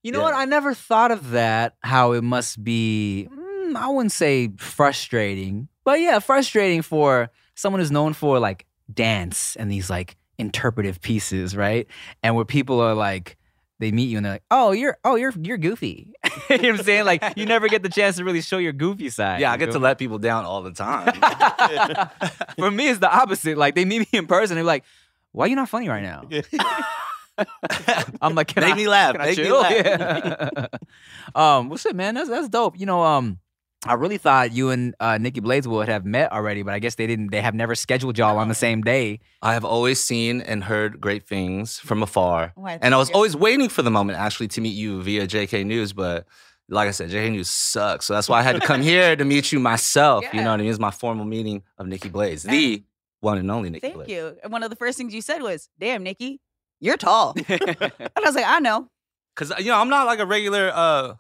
[0.04, 0.26] You know Yeah.
[0.26, 0.34] what?
[0.36, 1.76] I never thought of that.
[1.84, 3.28] How it must be.
[3.32, 9.56] mm, I wouldn't say frustrating, but yeah, frustrating for someone who's known for like dance
[9.58, 11.86] and these like interpretive pieces, right?
[12.24, 13.38] And where people are like,
[13.80, 16.12] they meet you and they're like, "Oh, you're oh you're you're goofy."
[16.50, 17.06] you know what I'm saying?
[17.06, 19.40] Like you never get the chance to really show your goofy side.
[19.40, 21.14] Yeah, I get to let people down all the time.
[22.60, 23.58] For me, it's the opposite.
[23.58, 24.84] Like they meet me in person, they're like,
[25.32, 26.24] "Why are you not funny right now?"
[28.22, 29.12] I'm like, "Can Make I, me laugh.
[29.14, 29.72] can I Make me laugh.
[30.56, 30.68] Yeah.
[31.36, 32.80] um, well, shit, man, that's that's dope.
[32.80, 33.40] You know, um,
[33.86, 36.96] I really thought you and uh, Nikki Blades would have met already, but I guess
[36.96, 37.32] they didn't.
[37.32, 39.20] They have never scheduled y'all on the same day.
[39.42, 42.54] I have always seen and heard great things from afar.
[42.58, 45.28] Oh, I and I was always waiting for the moment actually to meet you via
[45.28, 46.26] JK News, but
[46.68, 48.06] like I said, JK News sucks.
[48.06, 50.26] So that's why I had to come here to meet you myself.
[50.34, 50.70] You know what I mean?
[50.72, 52.84] It's my formal meeting of Nikki Blades, the
[53.22, 54.12] one and only Nikki Thank Blades.
[54.12, 54.38] you.
[54.44, 56.42] And one of the first things you said was, "Damn, Nikki,
[56.80, 58.88] you're tall." and I was like, "I know."
[59.36, 61.14] Cause you know, I'm not like a regular uh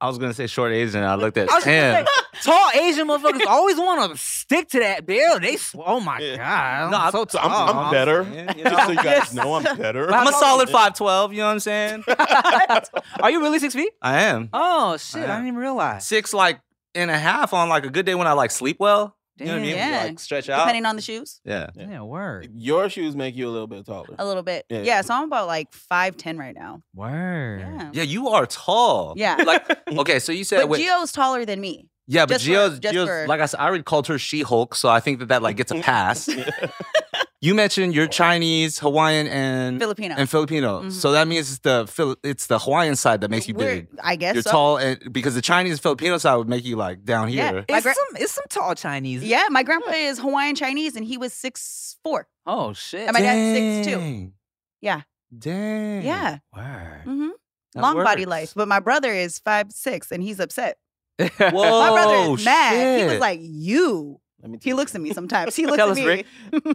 [0.00, 1.02] I was gonna say short Asian.
[1.02, 2.06] I looked at I was gonna him.
[2.42, 5.40] Tall Asian motherfuckers always want to stick to that bill.
[5.40, 6.36] They, s- oh my Yeah.
[6.36, 7.76] god, No, I'm I'm- so So I'm.
[7.78, 8.24] I'm better.
[8.24, 10.12] saying, you Just so you guys know, I'm better.
[10.12, 12.04] I'm a solid 5'12, you know what I'm saying?
[13.20, 13.90] Are you really six feet?
[14.02, 14.50] I am.
[14.52, 16.06] Oh shit, I, I didn't even realize.
[16.06, 16.60] Six like
[16.94, 19.15] and a half on like a good day when I like sleep well.
[19.38, 19.76] You know what I mean?
[19.76, 20.02] Yeah.
[20.04, 20.60] Like stretch out.
[20.60, 21.68] Depending on the shoes, yeah.
[21.74, 24.14] Yeah, word, Your shoes make you a little bit taller.
[24.18, 24.64] a little bit.
[24.70, 24.82] Yeah.
[24.82, 25.00] Yeah.
[25.02, 26.80] so I'm about like five ten right now.
[26.94, 27.60] word.
[27.60, 27.90] Yeah.
[27.92, 29.14] Yeah, you are tall.
[29.16, 29.36] Yeah.
[29.44, 31.88] Like okay, so you said But wait, Gio's taller than me.
[32.06, 34.18] yeah, but just for- Gio's, just Gio's for- like I said, I already called her
[34.18, 36.28] She Hulk, so I think that that like gets a pass.
[37.40, 40.14] you mentioned you're Chinese, Hawaiian, and Filipino.
[40.16, 40.82] and Filipino.
[40.82, 40.92] Mhm.
[40.92, 43.88] So that means it's the it's the Hawaiian side that makes you We're- big.
[44.02, 44.50] I guess You're so.
[44.50, 47.64] tall, and because the Chinese and Filipino side would make you like down here.
[47.68, 49.22] My It's gra- some, it's some tall Chinese.
[49.22, 52.26] Yeah, my grandpa is Hawaiian Chinese, and he was six four.
[52.46, 53.02] Oh shit.
[53.06, 53.96] And my dad's six two.
[54.00, 54.32] Dang.
[54.80, 55.00] Yeah.
[55.36, 56.02] Dang.
[56.04, 56.38] Yeah.
[56.54, 57.00] Word.
[57.04, 57.28] hmm
[57.74, 58.54] That Long body life.
[58.56, 60.78] But my brother is five six, and he's upset.
[61.18, 63.00] Whoa, my brother is mad.
[63.00, 65.56] He was like, "You." Let me He looks at me sometimes.
[65.56, 66.06] He looks Tell at us, me.
[66.06, 66.26] Rick.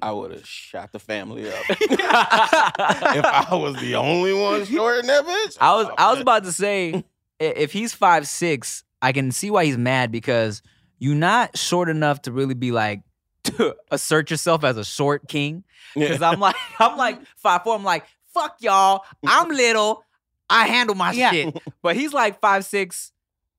[0.01, 5.07] I would have shot the family up if I was the only one short in
[5.07, 5.57] that bitch.
[5.61, 6.21] I was Oh, I was man.
[6.23, 7.03] about to say
[7.39, 10.61] if he's five six, I can see why he's mad because
[10.99, 13.01] you're not short enough to really be like
[13.43, 15.63] to assert yourself as a short king.
[15.95, 17.75] Because I'm like I'm like five four.
[17.75, 19.03] I'm like fuck y'all.
[19.25, 20.03] I'm little.
[20.49, 21.31] I handle my Yeah.
[21.31, 21.57] shit.
[21.81, 23.11] But he's like five six.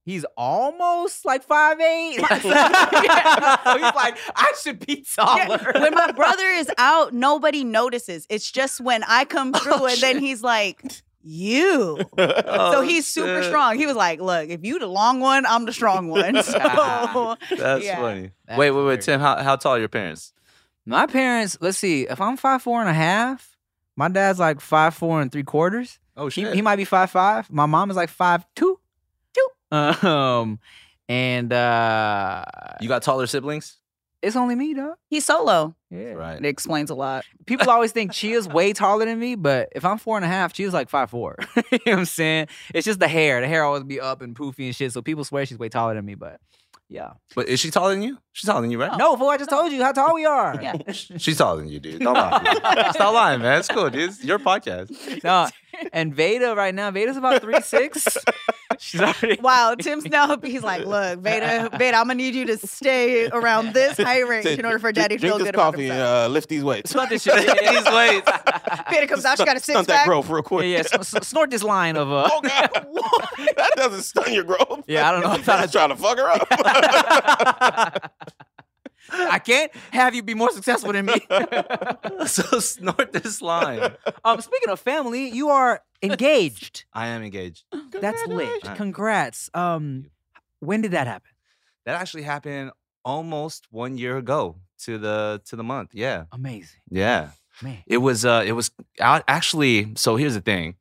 [0.04, 2.16] He's almost like five eight.
[2.28, 5.58] so he's like, I should be taller.
[5.74, 8.26] when my brother is out, nobody notices.
[8.28, 10.82] It's just when I come oh, through, and then he's like,
[11.22, 12.26] "You." Oh,
[12.72, 13.50] so Oh, he's super shit.
[13.50, 13.76] strong.
[13.78, 17.84] He was like, "Look, if you the long one, I'm the strong one." So That's
[17.84, 18.00] yeah.
[18.00, 18.30] funny.
[18.46, 19.04] That's wait, wait, wait, hilarious.
[19.04, 19.20] Tim.
[19.20, 20.32] How how tall are your parents?
[20.84, 23.56] My parents, let's see, if I'm five four and a half,
[23.96, 26.00] my dad's like five four and three quarters.
[26.16, 27.48] Oh He, he might be five five.
[27.52, 28.80] My mom is like five two.
[29.72, 30.06] Two.
[30.08, 30.58] Um,
[31.08, 32.44] and uh,
[32.80, 33.78] You got taller siblings?
[34.22, 34.94] it's only me, dog.
[35.08, 35.74] he's solo.
[35.90, 36.12] Yeah.
[36.12, 36.38] Right.
[36.38, 37.24] It explains a lot.
[37.46, 40.52] People always think Chia's way taller than me, but if I'm four and a half,
[40.52, 41.36] Chia's like five four.
[41.56, 42.46] you know what I'm saying?
[42.72, 43.40] It's just the hair.
[43.40, 44.92] The hair always be up and poofy and shit.
[44.92, 46.40] So people swear she's way taller than me, but
[46.88, 47.14] yeah.
[47.34, 48.18] But is she taller than you?
[48.32, 48.96] She's taller than you, right?
[48.96, 50.56] No, fool, I just told you how tall we are.
[50.62, 50.74] Yeah.
[50.92, 52.00] She's taller than you, dude.
[52.00, 52.38] Don't lie.
[52.44, 52.94] dude.
[52.94, 53.58] Stop lying, man.
[53.58, 54.10] It's cool, dude.
[54.10, 55.24] It's your podcast.
[55.24, 55.48] No,
[55.92, 58.06] and Veda right now, Veda's about three six.
[58.92, 62.58] She's already Wow, Tim's now he's like, "Look, Veda, Veda, I'm gonna need you to
[62.58, 65.88] stay around this height range in order for Daddy to feel this good about coffee
[65.88, 66.90] and uh, lift these weights.
[66.90, 67.34] Stunt this shit.
[67.34, 68.30] These weights.
[68.90, 70.06] Veda comes out, she got a six Stunt that pack.
[70.06, 70.66] growth real quick.
[70.66, 70.80] yeah.
[70.80, 72.28] s- s- snort this line of uh.
[72.32, 72.70] Oh God,
[73.56, 74.84] that doesn't stun your growth.
[74.86, 75.30] Yeah, I don't know.
[75.30, 76.46] I thought That's trying to fuck her up.
[79.14, 81.14] I can't have you be more successful than me.
[82.26, 83.92] so snort this line.
[84.24, 86.84] um, speaking of family, you are engaged.
[86.92, 87.64] I am engaged.
[88.00, 88.62] That's lit.
[88.74, 89.50] Congrats.
[89.54, 90.06] Um,
[90.60, 91.30] when did that happen?
[91.86, 92.70] That actually happened
[93.04, 95.90] almost one year ago to the to the month.
[95.92, 96.24] Yeah.
[96.32, 97.30] Amazing, Yeah.
[97.62, 97.82] man.
[97.86, 100.76] It was uh it was out actually so here's the thing.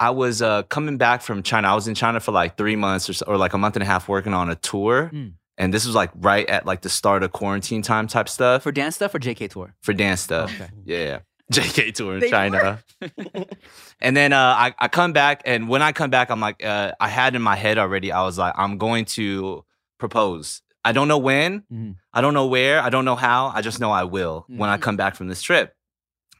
[0.00, 1.68] I was uh coming back from China.
[1.68, 3.82] I was in China for like 3 months or so, or like a month and
[3.82, 5.10] a half working on a tour.
[5.12, 5.34] Mm.
[5.56, 8.70] And this was like right at like the start of quarantine time type stuff For
[8.70, 9.74] for, dance stuff or JK tour?
[9.82, 10.52] For dance stuff.
[10.54, 10.70] Okay.
[10.84, 11.20] Yeah.
[11.52, 12.82] JK tour in They China.
[14.00, 16.92] and then uh, I, I come back, and when I come back, I'm like, uh,
[17.00, 19.64] I had in my head already, I was like, I'm going to
[19.98, 20.62] propose.
[20.84, 21.96] I don't know when, Mhm.
[22.12, 23.48] I don't know where, I don't know how.
[23.54, 24.82] I just know I will when I Mhm.
[24.82, 25.74] come back from this trip.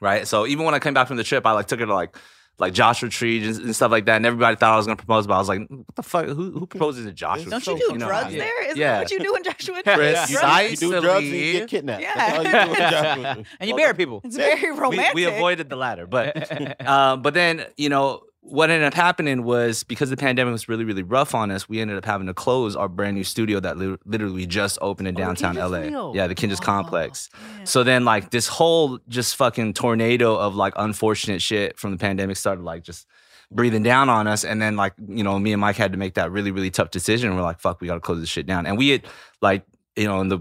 [0.01, 0.27] Right.
[0.29, 2.17] So even when I came back from the trip, I like took her to like
[2.59, 4.17] like Joshua Tree and, and stuff like that.
[4.17, 6.27] And everybody thought I was gonna propose, but I was like, what the fuck?
[6.27, 7.51] Who, who proposes to Joshua?
[7.51, 8.38] Don't you do know, drugs yeah.
[8.38, 8.64] there?
[8.67, 8.93] Isn't Yeah.
[8.93, 9.83] that what you do in Joshua?
[9.85, 12.03] Chris, You, Side- you do drugs and you get kidnapped.
[12.03, 12.14] Yeah.
[12.14, 14.21] That's all you do in And you bury people.
[14.25, 15.14] It's very We, romantic.
[15.14, 19.83] we avoided the latter, but um, but then you know what ended up happening was
[19.85, 22.76] because the pandemic was really really rough on us, we ended up having to close
[22.76, 25.80] our brand new studio that li- literally just opened in Oh, downtown LA.
[25.80, 26.12] studio.
[26.14, 27.30] Yeah, the Kinjaz Oh, complex.
[27.64, 32.37] So then like this whole just fucking tornado of like unfortunate shit from the pandemic
[32.37, 33.07] started like just
[33.50, 36.14] breathing down on us and then like you know me and Mike had to make
[36.14, 38.66] that really really tough decision we're like fuck we got to close this shit down
[38.66, 39.04] and we had
[39.42, 39.64] like
[39.96, 40.40] you know in the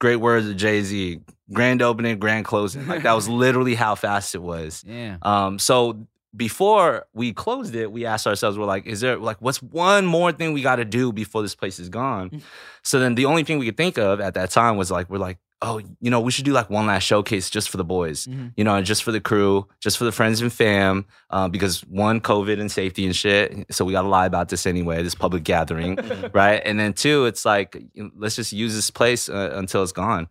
[0.00, 1.20] great words of Jay-Z
[1.52, 5.16] grand opening grand closing like that was literally how fast it was Yeah.
[5.22, 9.62] um so before we closed it we asked ourselves we're like is there like what's
[9.62, 12.40] one more thing we got to do before this place is gone Mm.
[12.82, 15.18] so then the only thing we could think of at that time was like we're
[15.18, 18.26] like oh you know we should do like one last showcase just for the boys
[18.26, 18.52] Mhm.
[18.56, 22.20] you know, just for the crew, just for the friends and fam, uh, because one,
[22.20, 23.66] COVID and safety and shit.
[23.70, 25.98] So we got to lie about this anyway, this public gathering,
[26.32, 26.60] right?
[26.64, 27.76] And then two, it's like,
[28.16, 30.26] let's just use this place uh, until it's gone.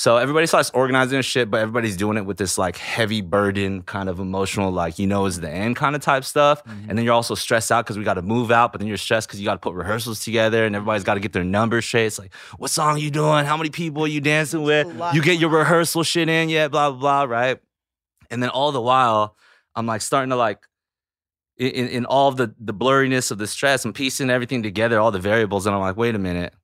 [0.00, 3.82] So everybody starts organizing and shit, but everybody's doing it with this like heavy burden,
[3.82, 6.62] kind of emotional, like, you know, is the end kind of type stuff.
[6.88, 8.96] And then you're also stressed out because we got to move out, but then you're
[8.96, 11.84] stressed because you got to put rehearsals together and everybody's got to get their numbers
[11.84, 12.06] straight.
[12.06, 13.44] It's like, what song you doing?
[13.44, 14.86] How many people are you dancing with?
[15.12, 16.70] You get your rehearsal shit in yet?
[16.70, 17.58] Blah, blah, blah, right?
[18.30, 19.36] And then all the while,
[19.74, 20.66] I'm like starting to like,
[21.58, 25.18] in, in all the, the blurriness of the stress, I'm piecing everything together, all the
[25.18, 25.66] variables.
[25.66, 26.54] And I'm like, wait a minute.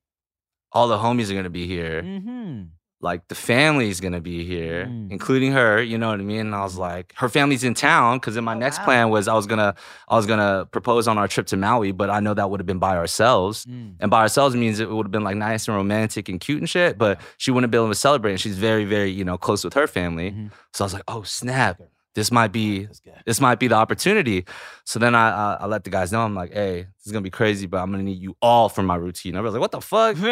[0.73, 2.63] All the homies are going to be here Mm-hmm.
[3.03, 5.11] Like the family's gonna be here, Mm.
[5.11, 5.83] including her.
[5.83, 6.41] You know what I mean?
[6.41, 8.85] And I was like, her family's in town because then my Oh, next wow.
[8.87, 9.75] plan was I was gonna
[10.09, 12.67] I was gonna propose on our trip to Maui, but I know that would have
[12.67, 13.67] been by ourselves.
[13.67, 13.95] Mm.
[14.01, 16.69] And by ourselves means it would have been like nice and romantic and cute and
[16.69, 18.33] shit, but she wouldn't be able to celebrate.
[18.33, 20.31] And she's very, very, you know, close with her family.
[20.31, 20.51] Mhm.
[20.73, 21.81] So I was like, oh snap,
[22.17, 22.89] this might be
[23.27, 24.45] This might be the opportunity.
[24.85, 26.23] So then I, I I let the guys know.
[26.23, 28.83] I'm like, hey, this is gonna be crazy, but I'm gonna need you all for
[28.83, 29.37] my routine.
[29.37, 30.17] I was like, what the fuck?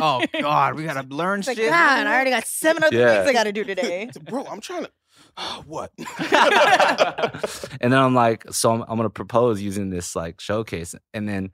[0.00, 1.70] oh God, we gotta learn It's like, shit.
[1.70, 3.14] God, I already got seven other Yeah.
[3.18, 4.10] things I got to do today.
[4.28, 4.90] Bro, I'm trying to.
[5.66, 5.92] what?
[7.80, 11.50] and then I'm like, so I'm, I'm gonna propose using this like showcase, and then,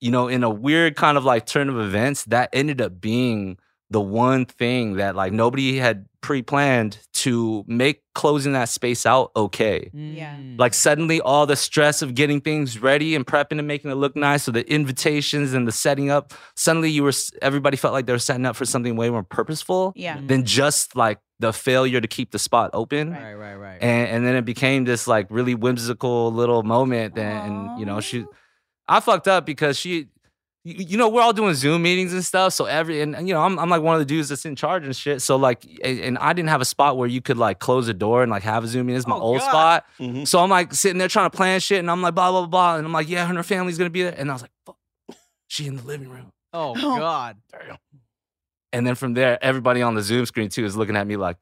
[0.00, 3.56] you know, in a weird kind of like turn of events, that ended up being
[3.90, 9.88] the one thing that like nobody had pre-planned to make closing that space out okay.
[9.94, 10.34] Yeah.
[10.36, 10.58] Mm.
[10.58, 14.14] Like suddenly, all the stress of getting things ready and prepping and making it look
[14.16, 16.34] nice, so the invitations and the setting up.
[16.56, 19.92] Suddenly, you were everybody felt like they were setting up for something way more purposeful
[19.96, 20.20] Yeah.
[20.24, 23.78] than just like the failure to keep the spot open right, right, right.
[23.80, 28.00] and and then it became this like really whimsical little moment and, and you know
[28.00, 28.24] she
[28.88, 30.08] i fucked up because she
[30.68, 32.52] you, you know, we're all doing Zoom meetings and stuff.
[32.52, 34.56] So every and, and, you know, I'm I'm like one of the dudes that's in
[34.56, 35.22] charge and shit.
[35.22, 37.94] So like, and, and I didn't have a spot where you could like close the
[37.94, 38.98] door and like have a Zoom meeting.
[38.98, 39.48] It's my Oh, old God.
[39.48, 39.86] spot.
[40.00, 40.26] Mhm.
[40.28, 42.46] So I'm like sitting there trying to plan shit, and I'm like blah blah blah,
[42.48, 42.76] blah.
[42.76, 44.50] and I'm like, yeah, her and her family's gonna be there, and I was like,
[44.66, 44.76] fuck,
[45.46, 46.32] she in the living room.
[46.52, 46.98] Oh Oh.
[46.98, 47.36] God.
[48.72, 51.36] And then from there, everybody on the Zoom screen too is looking at me like,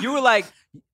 [0.00, 0.46] you were like,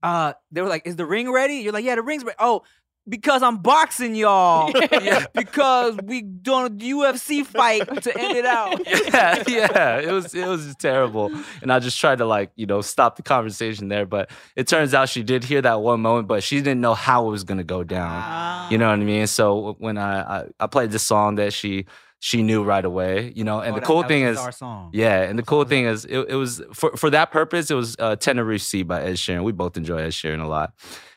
[0.02, 2.62] uh, they were like, "Is the ring ready?" You're like, "Yeah, the ring's ready." Oh,
[3.08, 4.70] because I'm boxing y'all.
[5.02, 8.80] yeah, because we doing a UFC fight to end it out.
[8.86, 9.98] yeah, yeah.
[10.00, 11.30] It was it was just terrible.
[11.62, 14.06] And I just tried to like, you know, stop the conversation there.
[14.06, 17.26] But it turns out she did hear that one moment, but she didn't know how
[17.26, 18.70] it was gonna go down.
[18.70, 19.26] You know what I mean?
[19.26, 21.86] So when I I, I played this song that she
[22.24, 24.44] she knew right away, you know, and Oh, the that- cool that thing was is
[24.44, 24.90] our song.
[24.92, 27.68] Yeah, and the cool thing is, it, it was for for that purpose.
[27.68, 29.42] It was uh, "Tenerife Sea" by Ed Sheeran.
[29.42, 30.72] We both enjoy Ed Sheeran a lot.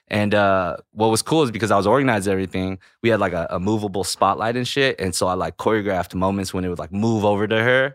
[0.07, 3.47] And uh, what was cool is because I was organized everything, we had like a,
[3.49, 4.99] a movable spotlight and shit.
[4.99, 7.89] And so I like choreographed moments when it would like move over to her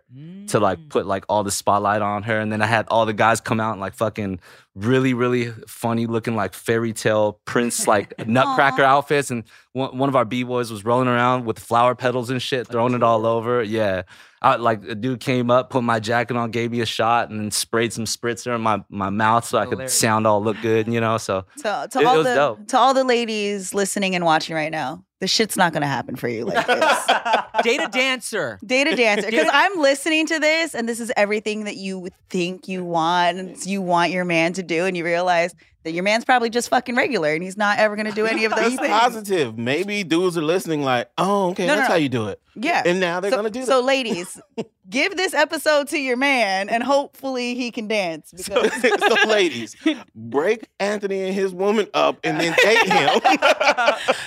[0.49, 0.61] to Mm.
[0.61, 2.40] like put like all the spotlight on her.
[2.40, 4.40] And then I had all the guys come out and like fucking
[4.74, 9.30] really, really funny looking like fairy tale prince, like nutcracker outfits.
[9.30, 12.94] And one, one of our B-boys was rolling around with flower petals and shit, throwing
[12.94, 13.62] it all over.
[13.62, 14.02] Yeah.
[14.42, 17.38] I, like a dude came up, put my jacket on, gave me a shot, and
[17.38, 20.87] then sprayed some spritzer in my, my mouth so I could sound all look good,
[20.88, 21.18] you know?
[21.18, 22.66] So So to It- it all was the dope.
[22.68, 26.28] to all the ladies listening and watching right now, the shit's not gonna happen for
[26.28, 27.06] you like this.
[27.62, 28.59] Data dancer.
[28.64, 29.26] Data dancer.
[29.30, 33.66] Because I'm listening to this and this is everything that you think you want and
[33.66, 36.94] you want your man to do, and you realize that your man's probably just fucking
[36.94, 38.88] regular and he's not ever gonna do any of those things.
[38.88, 39.56] positive.
[39.56, 41.94] Maybe dudes are listening like, oh, okay, No, no, that's no.
[41.94, 42.40] how you do it.
[42.54, 42.82] Yeah.
[42.84, 43.66] And now they're so, gonna do that.
[43.66, 44.40] so ladies,
[44.90, 48.32] give this episode to your man and hopefully he can dance.
[48.36, 48.82] So, Because
[49.22, 49.76] so ladies,
[50.14, 53.20] break Anthony and his woman up and then date him.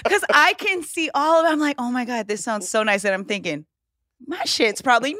[0.03, 1.53] Because I can see all of it.
[1.53, 3.03] I'm like, oh my God, this sounds so nice.
[3.05, 3.65] And I'm thinking,
[4.27, 5.15] my shit's probably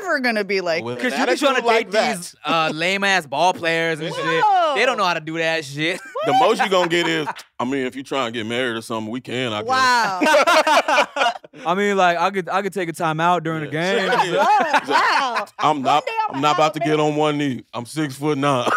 [0.00, 0.96] never gonna be like With.
[0.96, 4.00] Because an you be trying to like date that, these uh, lame ass ball players
[4.00, 4.44] and shit.
[4.74, 6.00] They don't know how to do that shit.
[6.26, 7.28] The most you're gonna get is,
[7.68, 9.68] I mean, if you try and get married or something, we can, I guess.
[9.68, 10.20] Wow.
[11.66, 14.10] I mean, like I could I could take a time out during the game.
[14.24, 14.44] Yeah.
[14.46, 15.46] Oh, wow.
[15.58, 17.64] I'm not day I'm I'm not about to gonna get on one knee.
[17.72, 18.68] I'm six foot nine.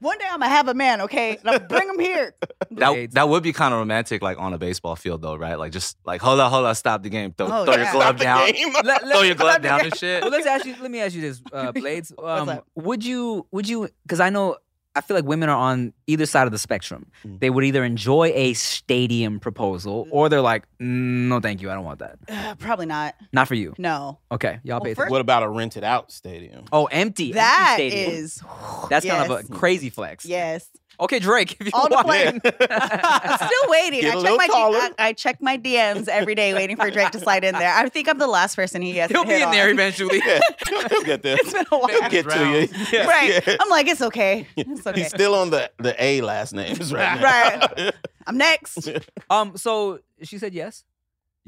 [0.00, 1.36] One day I'm gonna have a man, okay?
[1.38, 2.34] And I'll bring him here.
[2.72, 3.14] that, Blades.
[3.14, 5.58] that would be kind of romantic, like on a baseball field, though, right?
[5.58, 7.32] Like just like, hold on, hold on, stop the game.
[7.32, 7.84] Throw, Oh, throw yeah.
[7.84, 8.40] your glove down.
[8.84, 10.22] let, let, throw your glove down and shit.
[10.22, 10.74] Well, let's ask you.
[10.80, 12.12] Let me ask you this, uh, Blades.
[12.18, 12.66] Um, up?
[12.74, 13.46] would you?
[13.52, 13.88] Would you?
[14.02, 14.56] Because I know.
[14.96, 17.06] I feel like women are on either side of the spectrum.
[17.26, 17.38] Mm.
[17.40, 21.70] They would either enjoy a stadium proposal, or they're like, "Mm, "No, thank you.
[21.70, 22.18] I don't want that.
[22.28, 23.14] Uh, probably not.
[23.32, 24.18] Not for you." No.
[24.32, 24.94] Okay, y'all Well, pay.
[24.94, 26.64] first- What about a rented out stadium?
[26.72, 27.32] oh, empty.
[27.32, 28.24] That empty stadium.
[28.24, 28.42] is
[28.88, 30.24] That's kind of a crazy flex.
[30.24, 30.68] yes.
[31.00, 31.56] Okay, Drake.
[31.60, 32.06] If you All the want.
[32.06, 32.40] flames.
[32.44, 34.00] I'm still waiting.
[34.00, 34.78] Get I a check little my taller.
[34.78, 37.72] I, I check my DMs every day, waiting for Drake to slide in there.
[37.74, 39.10] I think I'm the last person he has.
[39.10, 40.20] He'll to be hit in there eventually.
[40.26, 41.36] Yeah, he'll, he'll get there.
[41.38, 41.88] It's been a while.
[41.88, 42.68] He'll get to you.
[42.92, 43.06] Yeah.
[43.06, 43.46] Right.
[43.46, 43.56] Yeah.
[43.60, 44.46] I'm like, it's okay.
[44.56, 45.00] It's okay.
[45.02, 47.66] He's still on the, the A last names right now.
[47.76, 47.94] Right.
[48.26, 48.88] I'm next.
[49.30, 49.56] Um.
[49.56, 50.84] So she said yes.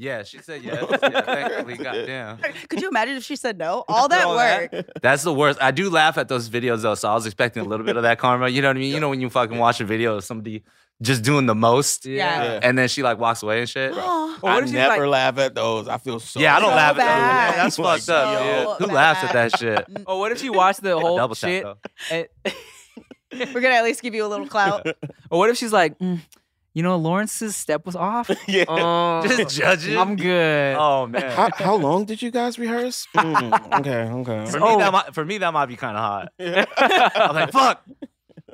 [0.01, 0.85] Yeah, she said yes.
[0.89, 2.37] Yeah, thankfully, goddamn.
[2.69, 3.83] Could you imagine if she said no?
[3.89, 4.71] All that All work.
[4.71, 4.89] that.
[5.01, 5.59] That's the worst.
[5.61, 8.03] I do laugh at those videos though, so I was expecting a little bit of
[8.03, 8.47] that karma.
[8.47, 8.93] You know what I mean?
[8.93, 10.63] You know when you fucking watch a video of somebody
[11.01, 12.43] just doing the most, Yeah.
[12.43, 12.59] Yeah.
[12.63, 13.93] and then she like walks away and shit.
[14.41, 15.89] Oh, I if never like- laugh at those.
[15.89, 17.07] I feel so yeah, I don't So laugh at bad.
[17.51, 17.55] that.
[17.57, 18.39] That's Oh fucked my up, God.
[18.39, 18.77] dude.
[18.79, 19.85] So Who laughs at that shit?
[20.07, 21.63] Or what if she watched the whole Double tap shit?
[21.63, 21.77] though.
[22.09, 24.87] and- we're gonna at least give you a little clout.
[25.29, 26.21] or what if she's like, "Mm,
[26.79, 28.31] you know, Lawrence's step was off.
[28.47, 28.63] Yeah.
[28.63, 29.97] Uh, Just judging.
[29.97, 30.77] I'm good.
[30.79, 31.29] Oh man.
[31.31, 33.05] How, how long did you guys rehearse?
[33.17, 34.49] Mm, okay, okay.
[34.49, 34.77] For Oh.
[34.77, 36.31] me, that might, for me, that might be kind of hot.
[36.39, 36.65] Yeah.
[37.15, 37.83] I'm like, fuck.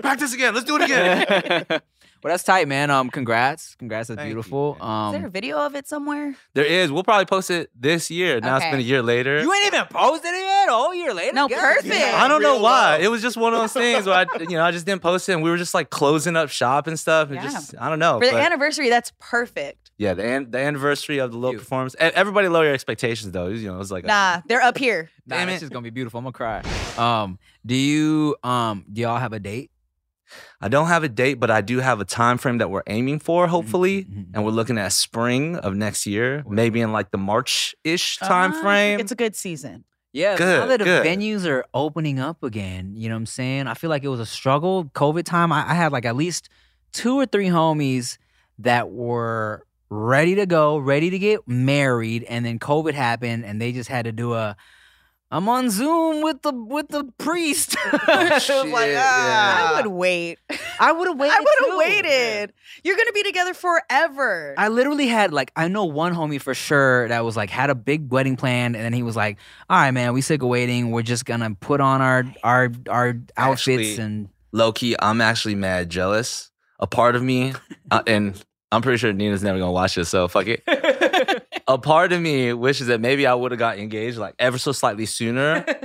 [0.01, 0.55] Practice again.
[0.55, 1.81] Let's do it again.
[2.25, 2.89] Well, that's tight, man.
[2.89, 4.07] Um, congrats, congrats.
[4.07, 4.77] That's Thank you, beautiful.
[4.81, 5.05] man.
[5.09, 6.33] Is there a Um, video of it somewhere?
[6.55, 6.91] there is.
[6.91, 8.41] We'll probably post it this year.
[8.41, 9.41] Now it's been a year later.
[9.43, 10.69] you ain't even posted it yet.
[10.69, 11.33] A whole year later.
[11.33, 11.87] No, God perfect.
[11.93, 12.19] damn.
[12.19, 12.97] I don't know why.
[12.97, 13.03] low.
[13.03, 15.29] It was just one of those things where I, you know, I just didn't post
[15.29, 17.27] it, and we were just like closing up shop and stuff.
[17.29, 17.43] And Yeah.
[17.43, 18.19] just, I don't know.
[18.19, 19.91] For the but- anniversary, that's perfect.
[19.99, 21.61] yeah, the an- the anniversary of the little Cute.
[21.61, 21.95] performance.
[21.99, 23.49] Everybody lower your expectations though.
[23.49, 25.11] You know, it was like, a- Nah, they're up here.
[25.27, 25.65] Nah, Damn this it.
[25.65, 26.17] is gonna be beautiful.
[26.17, 26.63] I'm gonna cry.
[26.97, 29.69] Um, do you um do y'all have a date?
[30.61, 33.19] I don't have a date, but I do have a time frame that we're aiming
[33.19, 34.27] for, hopefully, mhm.
[34.33, 38.53] and we're looking at spring of next year, maybe in like the March ish time
[38.53, 38.99] Uh, frame.
[38.99, 39.83] It's a good season.
[40.13, 41.05] Yeah, now Good, that the good.
[41.05, 43.67] venues are opening up again, you know what I'm saying?
[43.67, 44.85] I feel like it was a struggle.
[44.95, 46.47] COVID time, I, I had like at least
[46.93, 48.17] two or three homies
[48.59, 53.73] that were ready to go, ready to get married, and then COVID happened, and they
[53.73, 54.55] just had to do a
[55.35, 57.75] I'm on Zoom with the with the priest.
[58.07, 59.03] I shit, like, yeah.
[59.05, 59.73] ah.
[59.73, 60.39] I would wait.
[60.79, 61.35] I would have waited.
[61.35, 61.77] I would have too.
[61.77, 62.53] waited.
[62.85, 64.55] You're gonna be together forever.
[64.57, 67.75] I literally had like I know one homie for sure that was like had a
[67.75, 69.37] big wedding planned, and then he was like,
[69.69, 70.91] "All right, man, we sick of waiting.
[70.91, 75.55] We're just gonna put on our our our outfits Actually- and Low key, I'm actually
[75.55, 76.49] mad jealous.
[76.79, 77.51] A part of me,
[77.91, 80.63] uh, and I'm pretty sure Nina's never gonna watch this, so fuck it.
[81.67, 84.71] a part of me wishes that maybe I would have got engaged like ever so
[84.71, 85.65] slightly sooner.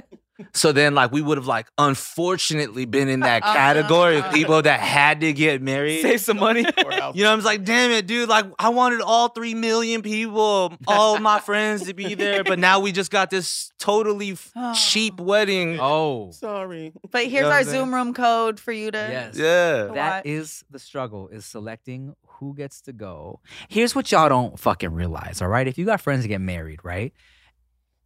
[0.52, 3.54] So then, like, we would have like unfortunately been in that uh-huh.
[3.54, 6.02] category of people that had to get married.
[6.02, 6.64] save some money.
[7.14, 8.28] You know, I was like, damn it, dude.
[8.28, 12.80] Like, I wanted all three million people, all my friends to be there, but now
[12.80, 14.74] we just got this totally oh.
[14.74, 15.78] cheap wedding.
[15.80, 16.92] oh, Sorry.
[17.10, 17.76] but here's know what our I'm saying?
[17.84, 18.98] Zoom room code for you to.
[18.98, 19.36] yes.
[19.36, 19.94] Yeah.
[19.94, 23.40] That is the struggle is selecting who gets to go.
[23.68, 25.68] Here's what y'all don't fucking realize, all right?
[25.68, 27.12] If you got friends that get married, right?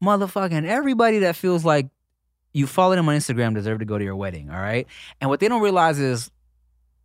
[0.02, 1.88] Motherfucking everybody that feels like
[2.52, 4.86] you follow them on Instagram deserve to go to your wedding, all right?
[5.20, 6.30] And what they don't realize is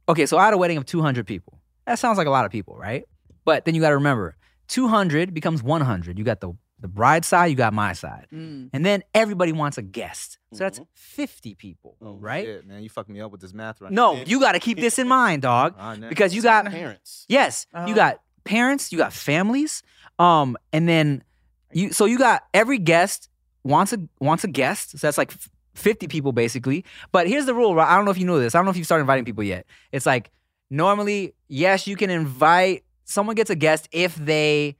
[0.10, 1.60] okay, so I had a wedding of 200 people.
[1.86, 3.06] That sounds like a lot of people, right?
[3.46, 4.36] But then you got to remember
[4.68, 6.18] 200 becomes 100.
[6.18, 8.28] You got the the bride side, you got my side.
[8.34, 8.70] Mm.
[8.74, 10.38] And then everybody wants a guest.
[10.54, 12.46] So that's 50 people, Oh, right?
[12.46, 14.80] Shit, man, you fucked me up with this math right No, you got to keep
[14.80, 15.92] this in mind, dog now.
[15.92, 17.26] Alright, because you got Parents.
[17.28, 17.86] yes, Oh.
[17.86, 19.84] you got parents, you got families,
[20.18, 21.24] um, and then
[21.72, 21.92] you.
[21.92, 23.30] So you got every guest
[23.64, 24.92] wants a wants a guest.
[24.92, 25.32] So that's like
[25.76, 26.84] fifty people basically.
[27.12, 27.76] But here's the rule.
[27.76, 27.88] Right?
[27.88, 28.56] I don't know if you know this.
[28.56, 29.68] I don't know if you've started inviting people yet.
[29.92, 30.32] It's like
[30.72, 34.78] normally, yes, you can invite someone gets a guest if they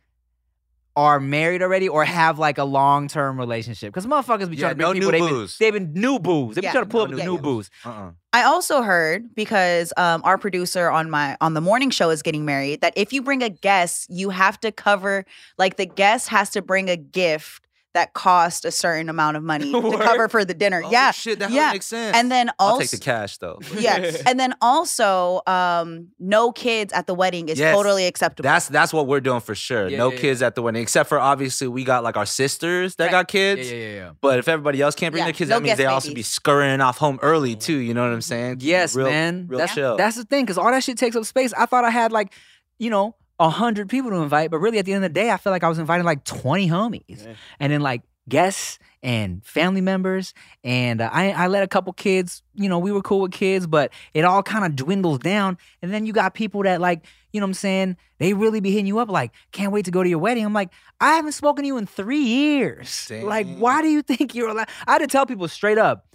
[1.00, 3.94] are married already or have like a long term relationship.
[3.94, 5.28] Because motherfuckers be Yeah, trying to bring no people.
[5.28, 6.56] new they've been, they've been new booze.
[6.56, 7.70] They be Yeah, trying to pull no up new new booze.
[7.70, 7.86] booze.
[7.86, 8.12] Uh-uh.
[8.34, 12.44] I also heard because um, our producer on my on the morning show is getting
[12.46, 15.26] married that if you bring a guest, you have to cover
[15.58, 19.72] like the guest has to bring a gift that cost a certain amount of money
[19.72, 20.82] to cover for the dinner.
[20.86, 21.72] Oh, yeah, shit, that yeah.
[21.72, 22.16] makes sense.
[22.16, 23.60] and then also, I'll also take the cash though.
[23.80, 27.76] yeah, and then also um, no kids at the wedding is Yes.
[27.76, 28.48] totally acceptable.
[28.48, 29.88] That's that's what we're doing for sure.
[29.88, 32.96] Yeah, no yeah, kids at the wedding, except for obviously we got like our sisters
[32.98, 33.12] that Right.
[33.12, 33.70] got kids.
[33.72, 34.12] yeah, yeah, yeah.
[34.22, 36.14] But if everybody else can't bring Yeah, their kids, no that means guest they also
[36.14, 37.78] be scurrying off home early too.
[37.78, 38.58] You know what I'm saying?
[38.62, 39.48] Yes, real, man.
[39.48, 39.98] Real that's, chill.
[39.98, 41.54] that's the thing, because all that shit takes up space.
[41.54, 42.34] I thought I had like,
[42.78, 45.32] you know, a hundred people to invite, but really at the end of the day,
[45.32, 47.26] I feel like I was inviting like 20 homies.
[47.26, 47.34] Yeah.
[47.60, 50.34] And then like guests and family members.
[50.64, 53.66] And uh, I, I let a couple kids, you know, we were cool with kids,
[53.66, 55.58] but it all kind of dwindles down.
[55.82, 57.98] And then you got people that like, you know what I'm saying?
[58.18, 60.46] They really be hitting you up like, can't wait to go to your wedding.
[60.46, 62.90] I'm like, I haven't spoken to you in three years.
[63.24, 64.68] Like, why do you think you're allowed?
[64.86, 66.06] I had to tell people straight up,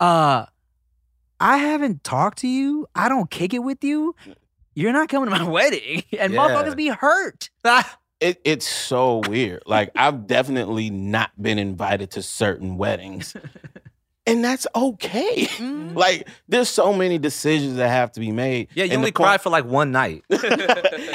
[0.00, 0.46] uh,
[1.40, 2.86] I haven't talked to you.
[2.94, 4.14] I don't kick it with you.
[4.78, 6.04] You're not coming to my wedding.
[6.18, 6.38] And Yeah.
[6.38, 7.50] motherfuckers be hurt.
[8.20, 9.62] It, it's so weird.
[9.64, 13.36] Like I've definitely not been invited to certain weddings,
[14.26, 15.46] and that's okay.
[15.46, 15.94] Mm.
[15.94, 18.70] Like there's so many decisions that have to be made.
[18.74, 20.24] yeah, you And only the point- cry for like one night.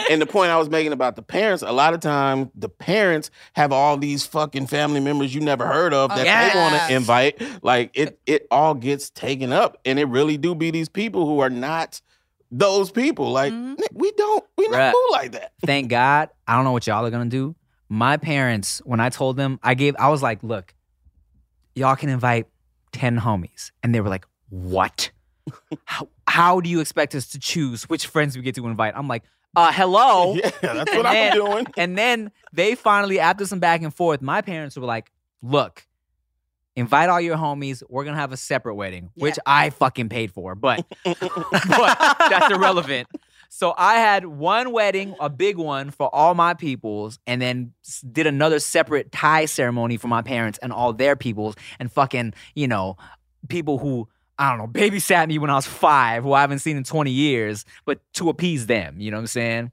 [0.09, 3.31] and the point I was making about the parents, a lot of times the parents
[3.57, 6.55] have all these fucking family members you never heard of that they Yes.
[6.55, 7.63] want to invite.
[7.65, 11.39] Like it, it all gets taken up, and it really do be these people who
[11.39, 11.99] are not
[12.53, 13.31] those people.
[13.31, 13.75] Like Mhm.
[13.93, 14.91] We don't, we not Bruh.
[14.93, 15.51] cool like that.
[15.65, 16.29] Thank God.
[16.47, 17.55] I don't know what y'all are gonna do.
[17.89, 20.73] My parents, when I told them, I gave, I was like, look,
[21.75, 22.47] y'all can invite
[22.91, 23.71] 10 homies.
[23.81, 25.11] And they were like, what?
[25.85, 28.93] how, how do you expect us to choose which friends we get to invite?
[28.95, 29.23] I'm like,
[29.55, 30.35] uh, hello.
[30.43, 31.65] Yeah, that's what I'm doing.
[31.77, 35.11] And then they finally, after some back and forth, my parents were like,
[35.41, 35.85] look,
[36.75, 37.83] invite all your homies.
[37.89, 43.07] We're to have a separate wedding, which I fucking paid for, but, but that's irrelevant.
[43.49, 47.73] So I had one wedding, a big one for all my peoples, and then
[48.11, 52.67] did another separate Thai ceremony for my parents and all their peoples, and fucking, you
[52.67, 52.97] know,
[53.49, 54.07] people who
[54.39, 57.11] I don't know, babysat me when I was five, who I haven't seen in 20
[57.11, 58.99] years, but to appease them.
[58.99, 59.71] You know what I'm saying?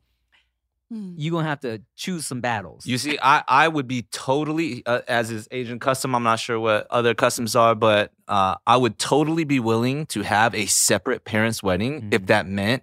[0.92, 1.14] Mm.
[1.16, 2.84] You're gonna have to choose some battles.
[2.86, 6.58] You see, I, I would be totally, uh, as is Asian custom, I'm not sure
[6.58, 11.24] what other customs are, but uh, I would totally be willing to have a separate
[11.24, 12.14] parents' wedding Mhm.
[12.14, 12.82] if that meant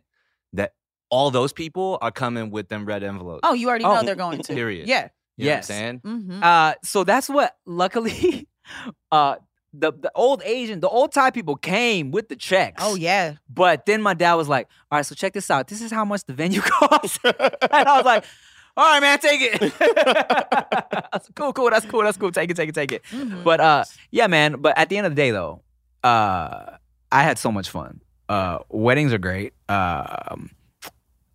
[0.54, 0.74] that
[1.10, 3.42] all those people are coming with them red envelopes.
[3.44, 3.96] Oh, you already Oh.
[3.96, 4.54] know they're going to.
[4.54, 4.88] Period.
[4.88, 5.10] Yeah.
[5.36, 5.68] You know what I'm yes.
[5.68, 6.00] saying?
[6.06, 6.44] Mm-hmm.
[6.44, 8.48] Uh, so that's what luckily
[9.12, 9.36] uh
[9.80, 12.82] the, the old Asian, the old Thai people came with the checks.
[12.86, 13.36] oh yeah.
[13.50, 15.68] But then my dad was like, all right, so check this out.
[15.68, 17.20] This is how much the venue costs.
[17.24, 17.36] and
[17.72, 18.26] I was like,
[18.76, 19.62] all right, man, take it.
[21.14, 22.32] Was cool, cool, that's cool, that's cool.
[22.32, 23.04] Take it, take it, take it.
[23.12, 23.44] Mhm.
[23.44, 24.62] But uh, yeah, man.
[24.62, 25.62] But at the end of the day, though,
[26.04, 26.78] uh,
[27.12, 28.02] I had so much fun.
[28.30, 29.54] Uh, weddings are great.
[29.68, 30.52] Um,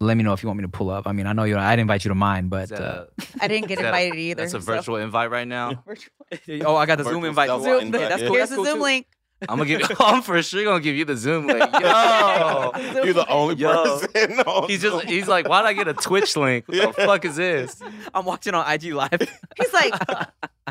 [0.02, 1.06] let me know if you want me to pull up.
[1.06, 1.56] I mean, I know you.
[1.56, 3.04] I'd invite you to mine, but that uh,
[3.40, 4.42] I didn't get Is that- invited either.
[4.42, 5.84] That's a so- virtual invite right now.
[6.64, 7.48] oh, I got the Zoom invite.
[7.48, 8.34] Zoom, invite, Yeah, that's cool.
[8.34, 8.82] Here's That's the Zoom too.
[8.82, 9.06] link.
[9.48, 9.96] I'm gonna give you.
[10.00, 11.60] I'm for sure gonna give you the Zoom link.
[11.80, 12.72] Yo,
[13.04, 13.98] You're the only Yo.
[13.98, 14.40] person.
[14.40, 15.06] on he's just Zoom.
[15.06, 16.66] he's like, why'd I get a Twitch link?
[16.68, 17.80] What the fuck is this?
[18.14, 19.10] I'm watching on IG Live.
[19.56, 19.94] He's like,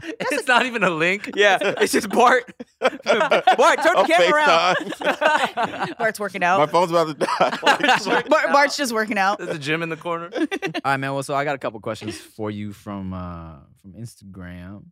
[0.04, 1.32] It's not even a link.
[1.36, 2.52] yeah, it's just Bart.
[2.80, 5.98] Bart, turn the On camera around.
[5.98, 6.60] Bart's working out.
[6.60, 8.22] My phone's about to die.
[8.30, 9.38] Bart, Bart's just working out.
[9.38, 10.30] There's a gym in the corner.
[10.34, 10.48] All
[10.86, 11.14] right, man.
[11.14, 14.86] Well, so I got a couple questions for you from uh from Instagram.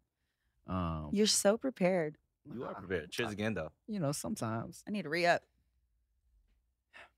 [0.68, 2.16] Um, You're so prepared.
[2.52, 3.12] You are prepared.
[3.12, 3.72] Cheers again, though.
[3.88, 4.84] you know, sometimes.
[4.88, 5.42] I need to re up.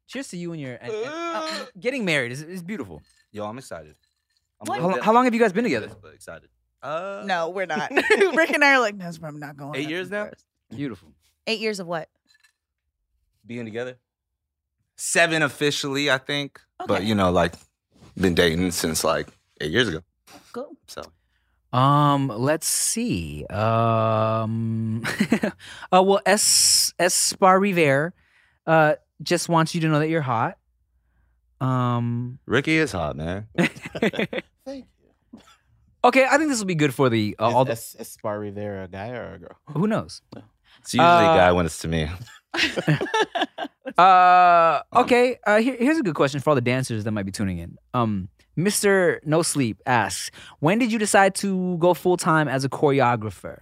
[0.08, 3.02] Cheers to you and your and, and, uh, getting married is, is beautiful.
[3.32, 3.96] Yo, I'm excited.
[4.60, 5.90] I'm How, little lo- how long have you guys been together?
[6.02, 6.50] but excited.
[6.84, 7.90] Uh, No, we're not.
[8.36, 9.76] Rick and I are like, no, I'm not going.
[9.76, 10.26] Eight years now?
[10.26, 10.46] first."
[10.76, 11.10] Beautiful.
[11.48, 12.10] Eight years of what?
[13.46, 13.98] being together.
[14.98, 16.60] Seven officially, I think.
[16.88, 17.54] But you know, like,
[18.16, 19.28] been dating since like
[19.60, 20.02] eight years ago.
[20.54, 20.78] Cool.
[20.88, 21.02] So
[21.74, 23.46] Um, let's see.
[23.46, 25.04] Um,
[25.92, 28.12] uh, well, S Espar Rivera,
[28.68, 30.58] uh, just wants you to know that you're hot.
[31.62, 33.48] Um, Ricky is hot, man.
[33.58, 34.88] Thank
[35.34, 35.40] you.
[36.04, 37.66] okay, I think this will be good for the uh, all.
[37.66, 39.58] The, Is is Spar Rivera a guy or a girl?
[39.70, 40.22] who knows?
[40.82, 42.10] It's usually Uh, a guy when it's to me.
[43.98, 45.38] Uh, okay.
[45.46, 47.78] Uh, here, here's a good question for all the dancers that might be tuning in.
[47.94, 49.20] Um, Mr.
[49.26, 50.30] No Sleep asks,
[50.60, 53.60] when did you decide to go full time as a choreographer?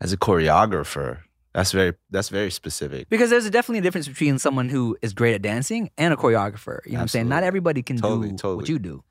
[0.00, 1.20] As a choreographer,
[1.54, 3.08] that's very that's very specific.
[3.08, 6.16] Because there's a definitely a difference between someone who is great at dancing and a
[6.16, 6.80] choreographer.
[6.84, 7.28] You know what I'm saying?
[7.28, 8.56] Not everybody can Totally, do totally.
[8.56, 9.04] what you do.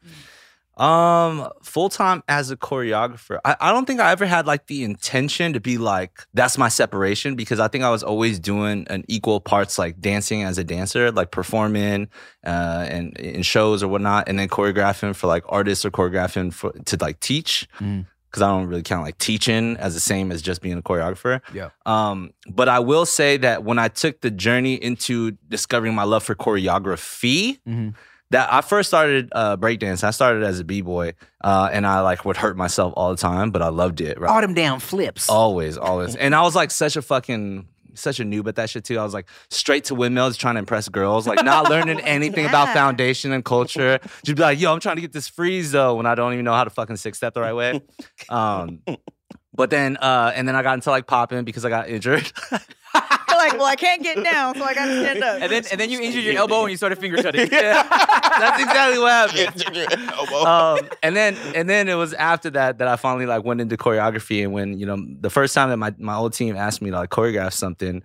[0.78, 3.40] Um, full time as a choreographer.
[3.46, 6.70] I, I don't think I ever had like the intention to be like that's my
[6.70, 10.64] separation because I think I was always doing an equal parts like dancing as a
[10.64, 12.08] dancer, like performing
[12.46, 16.72] uh and in shows or whatnot, and then choreographing for like artists or choreographing for
[16.72, 17.68] to like teach.
[17.80, 18.06] Mm.
[18.30, 21.42] Because I don't really count like teaching as the same as just being a choreographer.
[21.54, 21.72] Yeah.
[21.86, 26.24] Um, but I will say that when I took the journey into discovering my love
[26.24, 27.94] for choreography, Mhm.
[28.32, 30.04] That I first started uh, breakdance.
[30.04, 31.14] I started as a b boy,
[31.44, 34.20] uh, and I like would hurt myself all the time, but I loved it.
[34.20, 34.42] Right?
[34.42, 35.30] Them damn flips.
[35.30, 36.16] Always, always.
[36.16, 38.98] And I was like such a fucking such a noob at that shit too.
[38.98, 42.74] I was like straight to windmills trying to impress girls, like not learning anything about
[42.74, 44.00] foundation and culture.
[44.24, 46.46] Just be like, yo, I'm trying to get this freeze though when I don't even
[46.46, 47.82] know how to fucking six step the right way.
[48.30, 48.82] Um,
[49.54, 52.32] but then uh, and then I got into like popping because I got injured.
[53.42, 55.42] You're like, well, I can't get down, so I got to stand up.
[55.42, 57.50] And then and then you injured your elbow and you started finger cutting.
[57.52, 57.84] Yeah.
[57.84, 60.12] That's exactly what happened.
[60.12, 60.46] Elbow.
[60.46, 63.78] um, and then and then it was after that that I finally like went into
[63.78, 66.90] choreography and when you know the first time that my, my old team asked me
[66.92, 68.04] to like choreograph something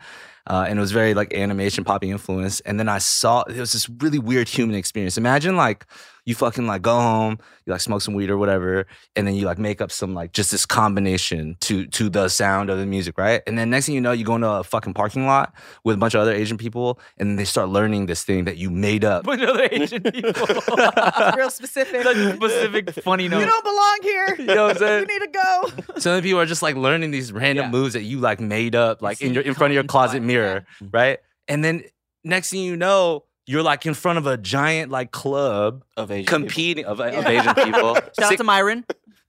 [0.48, 3.72] uh, and it was very like animation poppy influence and then I saw it was
[3.72, 5.86] this really weird human experience imagine like
[6.26, 9.46] you fucking like go home you like smoke some weed or whatever and then you
[9.46, 13.16] like make up some like just this combination to to the sound of the music
[13.16, 15.54] right and then next thing you know you go into a fucking parking lot
[15.84, 18.68] with a bunch of other Asian people and they start learning this thing that you
[18.70, 20.32] made up Bunch of other Asian people.
[21.36, 22.02] Real specific.
[22.02, 24.36] Such specific funny you don't belong here.
[24.38, 25.06] You know what I'm saying?
[25.08, 25.98] You need to go.
[26.00, 27.70] So then people are just like learning these random Yeah.
[27.70, 30.26] moves that you like made up, like in your in front of your closet fun,
[30.26, 31.18] mirror, right?
[31.48, 31.84] And then
[32.24, 36.24] next thing you know, you're like in front of a giant like club of Asian
[36.26, 36.38] people.
[36.38, 37.28] competing of, of Yeah.
[37.28, 37.94] Asian people.
[38.18, 38.84] Shout out to Myron.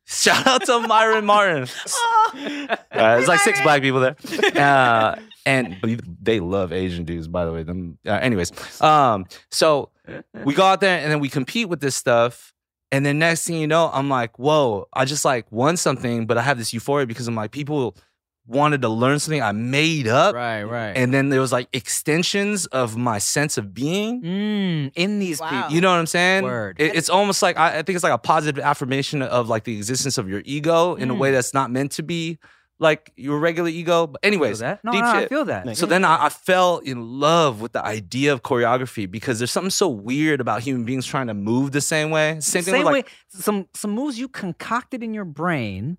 [0.05, 1.67] shout out to Myron Martin.
[1.89, 2.67] Oh.
[2.69, 4.15] Uh, there's like six black people there,
[4.57, 5.15] uh,
[5.45, 5.77] and
[6.21, 7.63] they love Asian dudes, by the way.
[7.63, 8.51] Them, uh, anyways,
[8.81, 9.91] um, so
[10.43, 12.53] we go out there and then we compete with this stuff.
[12.91, 16.37] And then next thing you know, I'm like, whoa, I just like won something, but
[16.37, 17.95] I have this euphoria because I'm like, people
[18.47, 20.33] wanted to learn something I made up.
[20.33, 20.95] Right, right.
[20.95, 24.21] And then there was like extensions of my sense of being.
[24.21, 25.49] mm, in these Wow.
[25.49, 25.75] people.
[25.75, 26.43] You know what I'm saying?
[26.43, 26.77] Word.
[26.79, 29.75] It- it's almost like I, I think it's like a positive affirmation of like the
[29.77, 31.19] existence of your ego in a Mm.
[31.19, 32.37] way that's not meant to be
[32.79, 34.07] like your regular ego.
[34.07, 34.83] But Feel anyways, that?
[34.83, 35.29] No, deep no, I shit.
[35.29, 35.75] feel that.
[35.77, 39.71] So then I, I fell in love with the idea of choreography because there's something
[39.71, 42.37] so weird about human beings trying to move the same way.
[42.39, 45.97] Same thing Same with way, like some some moves you concocted in your brain.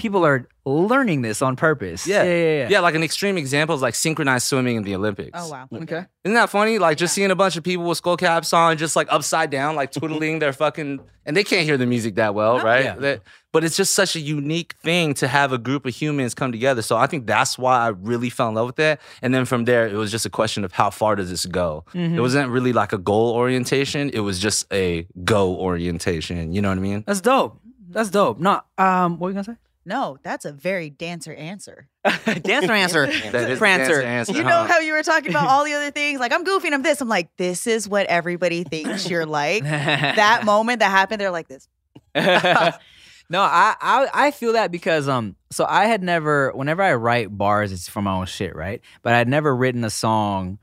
[0.00, 2.06] People are learning this on purpose.
[2.06, 2.22] Yeah.
[2.22, 2.68] yeah, yeah.
[2.70, 5.30] yeah, like an extreme example is like synchronized swimming in the Olympics.
[5.34, 5.68] Oh wow.
[5.72, 6.06] Okay.
[6.24, 6.78] Isn't that funny?
[6.78, 7.22] Like just Yeah.
[7.22, 10.38] seeing a bunch of people with skull caps on, just like upside down, like twiddling
[10.38, 12.64] their fucking, and they can't hear the music that well, No.
[12.64, 12.84] right?
[12.84, 12.94] Yeah.
[12.96, 13.22] That-
[13.52, 16.82] but it's just such a unique thing to have a group of humans come together.
[16.82, 19.00] So I think that's why I really fell in love with it.
[19.22, 21.84] And then from there, it was just a question of how far does this go?
[21.92, 22.14] Mhm.
[22.16, 24.08] It wasn't really like a goal orientation.
[24.10, 26.52] It was just a go orientation.
[26.52, 27.02] You know what I mean?
[27.06, 27.60] That's dope.
[27.88, 28.38] That's dope.
[28.38, 29.56] Not um, what were you gonna say?
[29.90, 31.88] No, that's a very dancer answer.
[32.04, 33.06] Dancer answer.
[33.08, 33.96] That is Prancer.
[33.96, 34.32] the answer.
[34.34, 36.20] You know how you were talking about all the other things?
[36.20, 37.00] Like, I'm goofy and I'm this.
[37.00, 39.64] I'm like, this is what everybody thinks you're like.
[39.64, 41.66] that moment that happened, they're like this.
[42.14, 47.36] no, I, I I feel that because um so I had never whenever I write
[47.36, 48.80] bars it's for my own shit, right?
[49.02, 50.60] But I had never written a song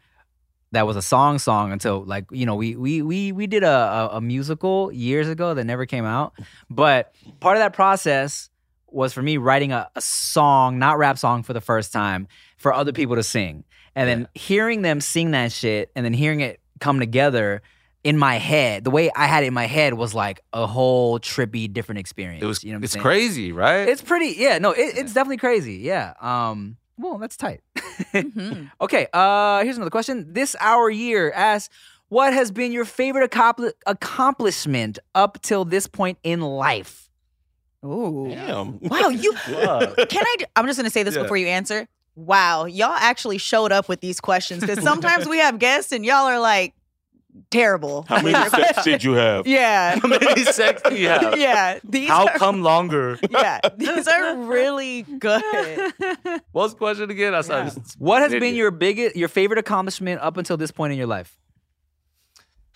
[0.72, 3.68] that was a song song until like you know we we we we did a,
[3.68, 6.34] a, a musical years ago that never came out.
[6.70, 8.50] But part of that process
[8.90, 12.28] was for me writing a, a song, not rap song for the first time
[12.58, 13.64] for other people to sing.
[13.96, 17.64] And then hearing them sing that shit and then hearing it come together
[18.04, 21.20] in my head, the way I had it in my head was like a whole
[21.20, 22.44] trippy different experience.
[22.44, 22.64] It was.
[22.64, 23.02] you know it's saying?
[23.02, 23.90] crazy, right?
[23.90, 24.60] It's pretty, yeah.
[24.60, 25.76] No, it, it's definitely crazy.
[25.76, 26.14] Yeah.
[26.22, 26.78] Um.
[27.00, 27.62] Well, that's tight.
[28.14, 28.72] Mhm.
[28.82, 29.08] okay.
[29.12, 29.64] Uh.
[29.64, 30.32] Here's another question.
[30.32, 31.74] This our year asks,
[32.10, 37.07] what has been your favorite accompli- accomplishment up till this point in life?
[37.86, 38.28] Ooh.
[38.30, 38.80] Damn.
[38.80, 40.36] Wow, you can I?
[40.56, 41.22] I'm just gonna say this Yeah.
[41.24, 41.88] before you answer.
[42.16, 46.26] Wow, y'all actually showed up with these questions because sometimes we have guests and y'all
[46.26, 46.74] are like
[47.52, 48.04] terrible.
[48.10, 49.46] How many sex did you have?
[49.46, 51.38] Yeah, How many sex do you have?
[51.38, 51.78] yeah.
[51.88, 53.20] These How are, come longer?
[53.30, 55.44] Yeah, these are really good.
[56.52, 57.36] What's the question again?
[57.36, 57.70] I saw Yeah.
[58.00, 61.38] What has been your biggest, your favorite accomplishment up until this point in your life?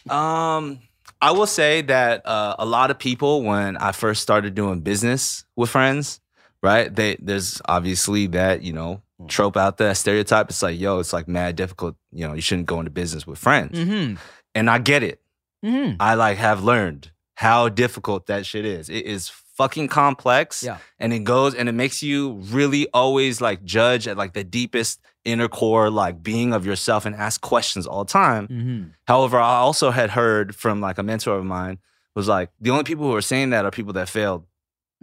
[0.07, 0.79] Um,
[1.21, 5.45] I will say that uh, a lot of people, when I first started doing business
[5.55, 6.19] with friends,
[6.63, 6.93] right?
[6.93, 10.49] They there's obviously that you know trope out there, stereotype.
[10.49, 11.95] It's like, yo, it's like mad difficult.
[12.11, 14.15] You know, you shouldn't go into business with friends, Mm-hmm.
[14.55, 15.21] and I get it.
[15.63, 15.97] Mm-hmm.
[15.99, 18.89] I like have learned how difficult that shit is.
[18.89, 20.63] It is fucking complex.
[20.63, 20.77] Yeah.
[20.97, 24.99] And it goes and it makes you really always like judge at like the deepest
[25.25, 28.47] inner core like being of yourself and ask questions all the time.
[28.47, 28.83] Mm-hmm.
[29.07, 31.77] However, I also had heard from like a mentor of mine
[32.15, 34.45] was like the only people who are saying that are people that failed.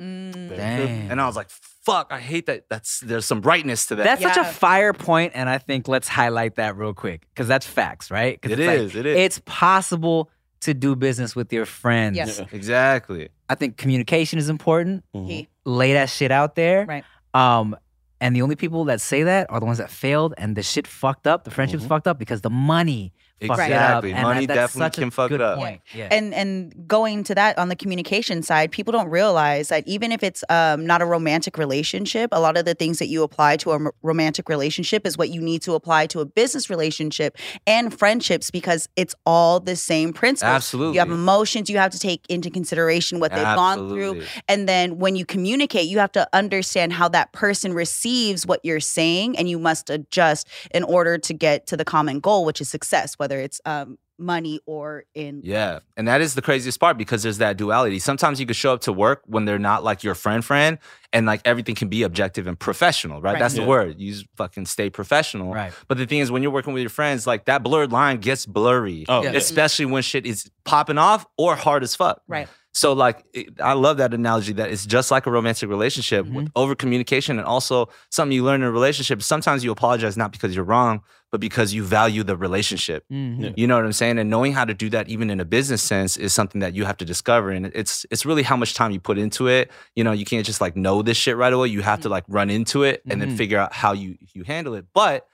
[0.00, 0.56] Mm.
[0.56, 1.10] Dang.
[1.10, 2.66] And I was like, fuck, I hate that.
[2.68, 4.04] That's there's some rightness to that.
[4.04, 7.66] That's such a fire point, and I think let's highlight that real quick because that's
[7.66, 8.40] facts, right?
[8.40, 8.94] 'Cause It It is.
[8.94, 9.16] Like, it is.
[9.18, 12.16] It's possible to do business with your friends.
[12.16, 12.40] Yes.
[12.52, 13.28] exactly.
[13.48, 15.04] I think communication is important.
[15.14, 15.26] Mhm.
[15.26, 16.84] He- Lay that shit out there.
[16.86, 17.04] Right.
[17.34, 17.76] Um,
[18.20, 20.86] and the only people that say that are the ones that failed and the shit
[20.86, 21.44] fucked up.
[21.44, 21.88] The friendship's Mhm.
[21.88, 23.27] fucked up because the money fucked it up.
[23.40, 24.12] Exactly.
[24.12, 25.58] And Money that- that's definitely such a can fuck good it up.
[25.58, 25.80] Point.
[25.94, 26.08] Yeah.
[26.10, 30.22] And and going to that on the communication side, people don't realize that even if
[30.22, 33.72] it's um, not a romantic relationship, a lot of the things that you apply to
[33.72, 37.36] a m- romantic relationship is what you need to apply to a business relationship
[37.66, 40.54] and friendships because it's all the same principles.
[40.54, 40.94] Absolutely.
[40.94, 44.22] You have emotions you have to take into consideration what they've gone through.
[44.48, 48.80] And then when you communicate, you have to understand how that person receives what you're
[48.80, 52.68] saying, and you must adjust in order to get to the common goal, which is
[52.68, 55.42] success, whether it's um, money or in.
[55.44, 55.78] Yeah.
[55.96, 57.98] And that is the craziest part because there's that duality.
[58.00, 60.78] Sometimes you could show up to work when they're not like your friend friend
[61.12, 63.32] and like everything can be objective and professional, right?
[63.34, 63.38] Right.
[63.38, 63.62] That's Yeah.
[63.62, 64.00] the word.
[64.00, 65.52] You just fucking stay professional.
[65.54, 65.72] right.
[65.86, 68.44] But the thing is when you're working with your friends, like that blurred line gets
[68.44, 69.04] blurry.
[69.08, 69.30] Oh, Yeah.
[69.32, 69.38] yeah.
[69.38, 72.20] Especially when shit is popping off or hard as fuck.
[72.26, 72.48] Right.
[72.74, 76.34] So like it, I love that analogy that it's just like a romantic relationship Mm-hmm.
[76.34, 79.22] with over communication and also something you learn in a relationship.
[79.22, 81.02] Sometimes you apologize not because you're wrong,
[81.32, 83.04] but because you value the relationship.
[83.12, 83.42] Mhm.
[83.42, 83.50] Yeah.
[83.56, 84.18] You know what I'm saying?
[84.18, 86.84] And knowing how to do that even in a business sense is something that you
[86.84, 87.50] have to discover.
[87.50, 89.70] And it's it's really how much time you put into it.
[89.96, 91.68] You know, you can't just like know this shit right away.
[91.68, 93.26] You have to like run into it and Mhm.
[93.26, 94.86] then figure out how you you handle it.
[94.94, 95.26] But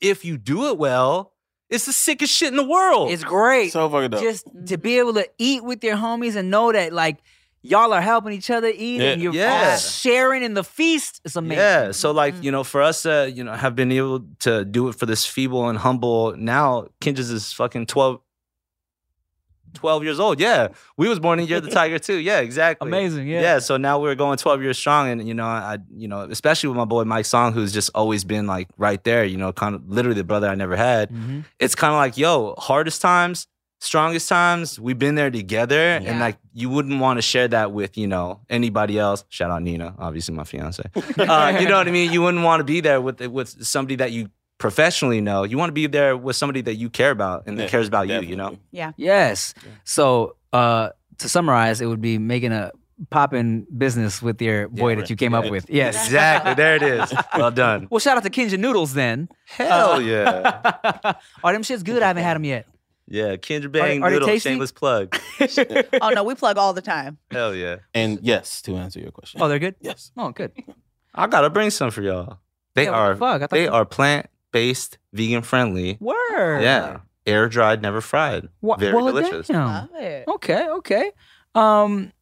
[0.00, 1.32] if you do it well,
[1.70, 3.10] it's the sickest shit in the world.
[3.12, 3.72] It's great.
[3.72, 4.20] So fucking dope.
[4.22, 7.18] just to be able to eat with your homies and know that like
[7.62, 9.72] y'all are helping each other eat and you're Yeah.
[9.72, 11.20] all sharing in the feast.
[11.24, 11.58] It's amazing.
[11.58, 11.92] Yeah.
[11.92, 12.42] So like, Mm.
[12.44, 15.26] you know, for us uh, you know, have been able to do it for this
[15.26, 18.20] feeble and humble now, Kinjaz is fucking 12
[19.74, 20.40] 12 years old.
[20.40, 20.68] Yeah.
[20.96, 22.16] We was born in Year of the Tiger too.
[22.18, 22.88] Yeah, exactly.
[22.88, 23.28] Amazing.
[23.28, 23.40] Yeah.
[23.40, 23.58] Yeah.
[23.58, 25.08] so now we're going 12 years strong.
[25.08, 28.24] And, you know, I, you know, especially with my boy Mike Song, who's just always
[28.24, 31.10] been like right there, you know, kind of literally the brother I never had.
[31.10, 31.44] Mhm.
[31.58, 33.46] It's kind of like, yo, hardest times,
[33.80, 35.98] strongest times, we've been there together.
[36.02, 36.10] Yeah.
[36.10, 39.24] And like, you wouldn't want to share that with, you know, anybody else.
[39.28, 40.82] Shout out Nina, obviously my fiance.
[41.18, 42.12] Uh, you know what I mean?
[42.12, 44.28] You wouldn't want to be there with, with somebody that you
[44.60, 45.42] professionally know.
[45.42, 47.88] You want to be there with somebody that you care about and that Yeah, cares
[47.88, 48.56] about you, you know?
[48.70, 49.54] yeah Yes.
[49.82, 52.70] So uh, to summarize, it would be making a
[53.10, 55.10] poppin' business with your boy that right.
[55.10, 55.64] you came up with.
[55.68, 55.96] Yes.
[56.06, 56.54] Exactly.
[56.54, 57.12] There it is.
[57.36, 57.88] Well done.
[57.90, 59.28] Well, shout out to Kinja Noodles then.
[59.46, 61.12] Hell Uh, yeah.
[61.44, 62.02] oh, them shit's good.
[62.02, 62.66] I haven't had them yet.
[63.12, 64.50] Yeah, Kendra Bang are they Noodle, tasty?
[64.50, 65.16] shameless plug.
[66.00, 67.18] Oh no, we plug all the time.
[67.32, 67.76] Hell yeah.
[67.92, 69.40] And yes, to answer your question.
[69.42, 69.74] Oh, they're good.
[69.80, 70.12] yes.
[70.16, 70.52] Oh, good.
[71.14, 72.38] I gotta bring some for y'all.
[72.74, 73.34] They Yeah, are the fuck?
[73.36, 75.96] I thought they you- are plant based, vegan friendly.
[76.00, 76.60] Word.
[76.62, 77.00] Yeah.
[77.26, 78.48] Air dried, never fried.
[78.60, 79.46] Wha- Very well, delicious.
[79.48, 79.66] damn.
[79.66, 80.24] Love it.
[80.28, 80.68] Okay.
[80.68, 81.12] Okay.
[81.54, 82.12] Um.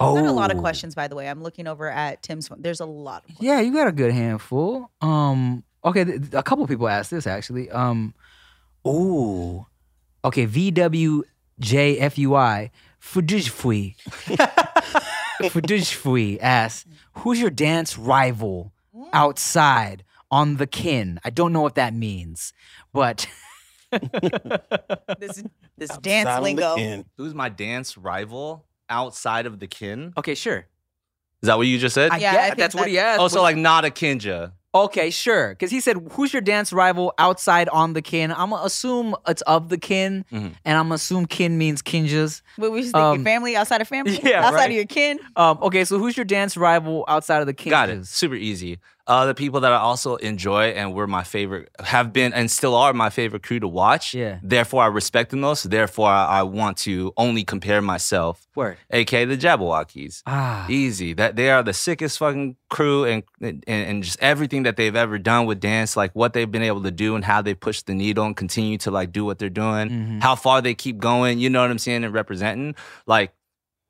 [0.00, 1.28] Oh, Got a lot of questions, by the way.
[1.28, 2.60] I'm looking over at Tim's phone.
[2.60, 3.46] There's a lot of questions.
[3.46, 4.90] Yeah, you got a good handful.
[5.00, 7.70] Um, okay, th- th- a couple people asked this actually.
[7.70, 8.12] Um,
[8.84, 9.66] oh,
[10.24, 10.44] okay,
[11.60, 12.70] VWJFUI
[13.00, 13.94] Fudujfui
[15.42, 16.84] Fudujfui asks,
[17.18, 18.72] "Who's your dance rival
[19.12, 22.52] outside on the kin?" I don't know what that means,
[22.92, 23.28] but
[25.18, 25.42] This
[25.78, 26.74] this dance Outside on the lingo.
[26.76, 27.04] end.
[27.16, 30.12] Who's my dance rival outside of the kin?
[30.16, 30.66] okay, sure.
[31.42, 32.10] Is that what you just said?
[32.12, 33.20] I Yeah, I get- think that's what he asked.
[33.20, 34.52] oh, so like not a kinja.
[34.74, 35.50] Okay, sure.
[35.50, 39.42] Because he said, "Who's your dance rival outside on the kin?" I'm gonna assume it's
[39.42, 40.54] of the kin, Mhm.
[40.64, 42.40] and I'm gonna assume kin means Kinjaz.
[42.56, 43.18] What we just thinking?
[43.20, 44.18] Um, family outside of family?
[44.22, 44.70] yeah, outside right.
[44.70, 45.18] of your kin?
[45.36, 47.70] Um, okay, so who's your dance rival outside of the Kinjaz?
[47.70, 48.06] Got it.
[48.06, 48.78] Super easy.
[49.06, 52.74] Uh, the people that I also enjoy and were my favorite, have been and still
[52.76, 54.14] are my favorite crew to watch.
[54.14, 54.38] Yeah.
[54.42, 55.68] Therefore, I respect them most.
[55.68, 58.76] Therefore, I, I want to only compare myself, Word.
[58.90, 60.22] aka the Jabbawockeez.
[60.26, 61.14] Ah, Easy.
[61.14, 65.18] That they are the sickest fucking crew and, and and just everything that they've ever
[65.18, 67.94] done with dance, like what they've been able to do and how they push the
[67.94, 70.22] needle and continue to like do what they're doing, Mhm.
[70.22, 72.74] how far they keep going, you know what I'm saying, and representing.
[73.06, 73.32] Like,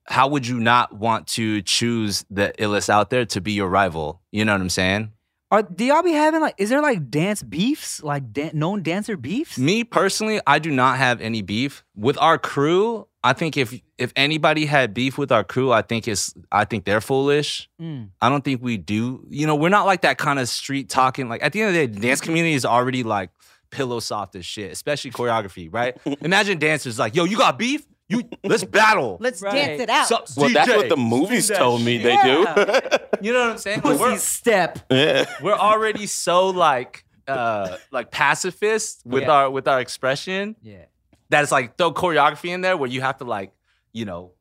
[0.07, 4.21] how would you not want to choose the illest out there to be your rival?
[4.31, 5.13] You know what I'm saying?
[5.51, 6.55] Are do y'all be having like?
[6.57, 9.59] Is there like dance beefs, like dan- known dancer beefs?
[9.59, 13.07] Me personally, I do not have any beef with our crew.
[13.23, 16.87] I think if if anybody had beef with our crew, I think it's I think
[16.87, 17.69] they're foolish.
[17.79, 18.09] Mm.
[18.23, 19.27] I don't think we do.
[19.29, 21.29] You know, we're not like that kind of street talking.
[21.29, 23.29] Like at the end of the day, the dance community is already like
[23.71, 25.97] pillow soft as shit, especially choreography, right?
[26.23, 27.87] Imagine dancers like, yo, you got beef?
[28.19, 29.17] You let's battle.
[29.21, 29.53] Let's Right.
[29.55, 30.07] dance it out.
[30.09, 32.47] So- Well, that's DJ, what the movies do that told me they do.
[33.23, 33.83] You know what I'm saying?
[33.85, 34.79] Like, Pussy we're, step.
[34.91, 35.27] yeah.
[35.43, 39.31] we're already so like uh like pacifist with Yeah.
[39.31, 40.87] our with our expression Yeah.
[41.31, 43.53] that it's like throw choreography in there where you have to like,
[43.93, 44.33] you know,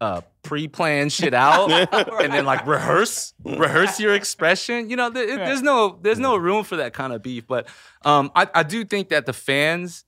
[0.00, 1.70] uh pre-plan shit out
[2.22, 4.88] and then like rehearse rehearse your expression.
[4.88, 7.46] You know, there, it- there's no there's no room for that kind of beef.
[7.46, 7.68] But
[8.06, 10.04] um I, I do think that the fans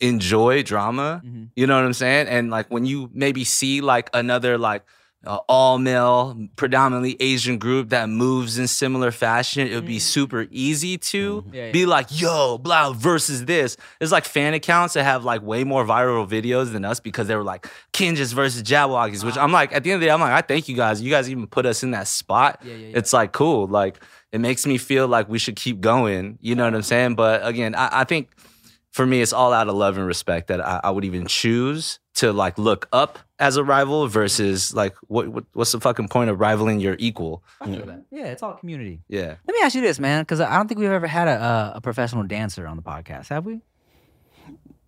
[0.00, 1.22] enjoy drama.
[1.24, 1.48] Mhm.
[1.56, 2.28] You know what I'm saying?
[2.28, 4.84] And like when you maybe see like another like
[5.26, 10.46] uh, all male, predominantly Asian group that moves in similar fashion, it would be super
[10.52, 11.54] easy to Mm-hmm.
[11.54, 11.72] Yeah, yeah.
[11.72, 13.76] be like, yo, blah, versus this.
[13.98, 17.34] There's like fan accounts that have like way more viral videos than us because they
[17.34, 20.20] were like Kinjaz versus Jabbawockeez, which I'm like, at the end of the day, I'm
[20.20, 21.02] like, I thank you guys.
[21.02, 22.60] You guys even put us in that spot.
[22.62, 22.98] Yeah, yeah, yeah.
[22.98, 23.66] It's like cool.
[23.66, 23.98] Like
[24.30, 26.38] it makes me feel like we should keep going.
[26.40, 27.16] You know what I'm saying?
[27.16, 28.30] But again, I, I think
[28.92, 31.98] for me, it's all out of love and respect that I, I would even choose
[32.14, 36.30] to like look up as a rival versus like what, what what's the fucking point
[36.30, 37.44] of rivaling your equal?
[37.64, 39.00] Yeah, it's all community.
[39.08, 39.36] Yeah.
[39.46, 41.72] Let me ask you this, man, because I don't think we've ever had a, a
[41.76, 43.60] a professional dancer on the podcast, have we?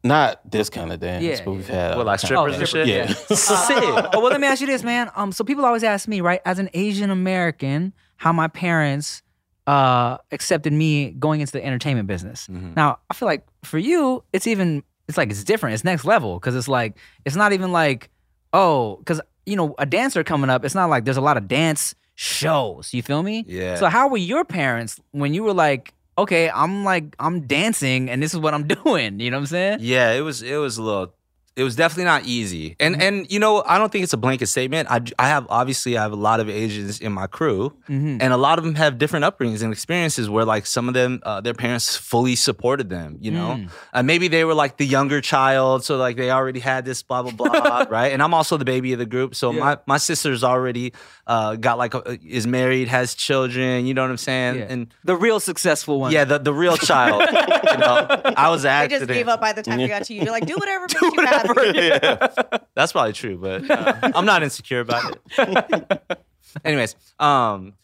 [0.02, 1.88] Not this kind of dance, Yeah, but we've yeah.
[1.88, 2.58] had What, like strippers kinds.
[2.60, 2.86] and shit?
[2.88, 3.06] Yeah.
[3.36, 3.76] Sick.
[3.82, 5.10] oh, well, let me ask you this, man.
[5.14, 9.20] Um, so people always ask me, right, as an Asian American, how my parents
[9.66, 12.46] uh accepted me going into the entertainment business.
[12.48, 12.74] Mhm.
[12.76, 15.74] Now, I feel like for you, it's even it's like it's different.
[15.74, 18.10] It's next level because it's like it's not even like
[18.52, 20.64] oh, because you know a dancer coming up.
[20.64, 22.92] It's not like there's a lot of dance shows.
[22.94, 23.44] You feel me?
[23.48, 23.76] Yeah.
[23.76, 28.22] So how were your parents when you were like, okay, I'm like I'm dancing and
[28.22, 29.20] this is what I'm doing.
[29.20, 29.78] You know what I'm saying?
[29.82, 31.14] Yeah, it was it was a little
[31.56, 32.76] it was definitely not easy.
[32.80, 34.88] And and you know, I don't think it's a blanket statement.
[34.90, 38.18] I I have obviously I have a lot of Asians in my crew Mm-hmm.
[38.20, 41.20] and a lot of them have different upbringings and experiences where like some of them
[41.24, 43.56] uh, their parents fully supported them, you know.
[43.58, 43.70] Mm.
[43.92, 47.22] Uh, maybe they were like the younger child so like they already had this blah
[47.22, 48.12] blah blah, right?
[48.12, 49.34] And I'm also the baby of the group.
[49.34, 49.60] So Yeah.
[49.60, 50.92] my my sister's already
[51.26, 54.54] uh, got like a, is married, has children, you know what I'm saying?
[54.56, 54.66] Yeah.
[54.72, 56.12] And The real successful one.
[56.12, 57.22] yeah, the, the real child.
[57.22, 60.14] you know, I was an I just gave up by the time you got to
[60.14, 60.22] you.
[60.22, 61.39] You're like, do whatever makes you happy.
[61.74, 62.58] yeah.
[62.74, 66.18] That's probably true, but uh, I'm not insecure about it.
[66.64, 67.74] Anyways, um,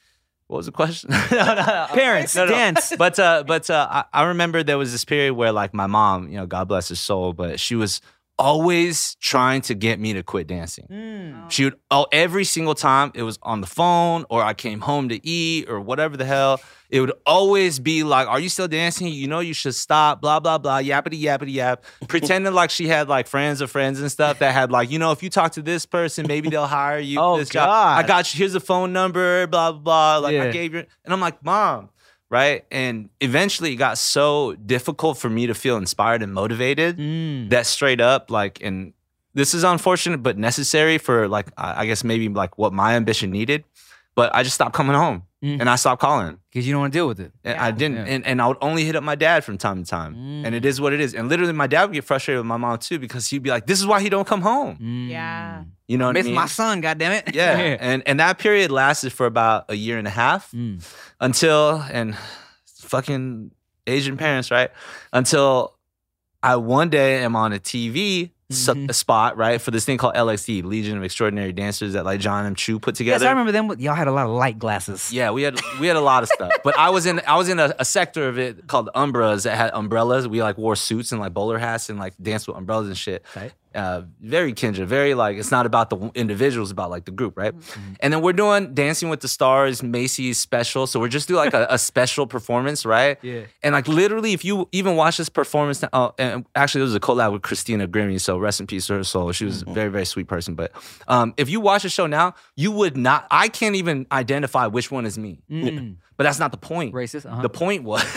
[0.49, 1.11] what was the question?
[1.11, 1.87] No, no, no.
[1.91, 2.51] Parents No, no.
[2.53, 2.93] dance.
[2.97, 6.29] But uh, but uh, I, I remember there was this period where like my mom,
[6.29, 8.01] you know, God bless her soul, but she was
[8.39, 10.87] always trying to get me to quit dancing.
[10.91, 11.51] Mm.
[11.51, 15.09] She would oh every single time it was on the phone or I came home
[15.09, 16.61] to eat or whatever the hell.
[16.89, 19.09] It would always be like, "Are you still dancing?
[19.09, 20.79] You know you should stop." Blah blah blah.
[20.79, 21.85] Yappity yappity yap.
[22.09, 25.11] Pretending like she had like friends of friends and stuff that had like, you know,
[25.11, 27.19] if you talk to this person, maybe they'll hire you.
[27.27, 27.67] Oh, this job.
[27.67, 28.05] God.
[28.05, 28.39] I got you.
[28.39, 29.47] Here's a phone number.
[29.49, 30.19] Blah blah blah.
[30.19, 30.45] Like Yeah.
[30.45, 31.89] I gave you, and I'm like, mom.
[32.29, 32.65] Right.
[32.73, 37.51] And eventually it got so difficult for me to feel inspired and motivated Mm.
[37.51, 38.93] that straight up like and
[39.35, 43.31] this is unfortunate but necessary for like i I guess maybe like what my ambition
[43.31, 43.65] needed
[44.17, 45.61] but i just stopped coming home Mm.
[45.61, 47.31] and i stopped calling Because you don't want to deal with it.
[47.45, 48.13] and i didn't Yeah.
[48.15, 50.13] and, and i would only hit up my dad from time to time
[50.47, 52.57] and it is what it is and literally my dad would get frustrated with my
[52.57, 55.09] mom too because he'd be like this is why he don't come home Mm.
[55.11, 55.65] Yeah.
[55.89, 56.35] You know what I Miss mean?
[56.35, 57.35] my son, goddamn it.
[57.35, 57.57] Yeah.
[57.81, 60.83] and and that period lasted for about a year and a half Mm.
[61.21, 62.17] until and
[62.81, 63.51] fucking
[63.87, 64.71] Asian parents, right?
[65.13, 65.75] Until
[66.43, 68.89] I one day am on a TV Mhm.
[68.89, 72.47] a spot, right, for this thing called LXD, Legion of Extraordinary Dancers that like John
[72.47, 72.55] M.
[72.55, 73.25] Chu put together.
[73.25, 73.27] Yes.
[73.27, 73.73] I remember them.
[73.81, 75.13] Y'all had a lot of light glasses.
[75.13, 77.49] Yeah, we had we had a lot of stuff, but I was in I was
[77.49, 80.29] in a, a sector of it called Umbras that had umbrellas.
[80.29, 83.25] We like wore suits and like bowler hats and like danced with umbrellas and shit.
[83.35, 83.53] Right.
[83.77, 87.55] Uh, very Kendra, very like it's not about the individuals, about like the group, right?
[88.01, 90.87] And then we're doing Dancing with the Stars, Macy's special.
[90.87, 93.19] So we're just doing like a, a special performance, right?
[93.23, 93.43] Yeah.
[93.63, 97.01] And like literally, if you even watch this performance, oh, and actually, it was a
[97.01, 99.31] collab with Christina Grimmie, so rest in peace to her soul.
[99.33, 100.55] She was a very, very sweet person.
[100.55, 100.73] But
[101.07, 103.27] um, if you watch the show now, you would not.
[103.31, 105.43] I can't even identify which one is me.
[105.51, 105.97] Mm.
[106.17, 106.95] But that's not the point.
[106.95, 107.27] Racist.
[107.27, 107.43] Uh-huh.
[107.43, 108.03] The point was.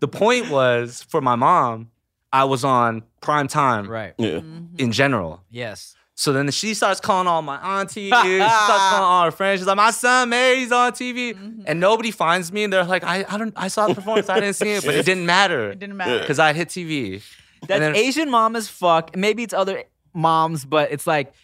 [0.00, 1.90] the point was for my mom.
[2.32, 4.14] I was on prime time right.
[4.18, 4.40] Yeah.
[4.78, 5.42] in general.
[5.50, 5.94] Yes.
[6.18, 8.12] So then she starts calling all my aunties.
[8.22, 9.60] she starts calling all her friends.
[9.60, 11.62] She's like, "My son Mary's on TV," Mm-hmm.
[11.66, 12.64] and nobody finds me.
[12.64, 14.28] And they're like, "I, I don't, I saw the performance.
[14.30, 16.18] I didn't see it, but it didn't matter It didn't matter.
[16.20, 17.22] because I hit TV."
[17.62, 19.14] That's And then- Asian mom as fuck.
[19.16, 21.34] Maybe it's other moms, but it's like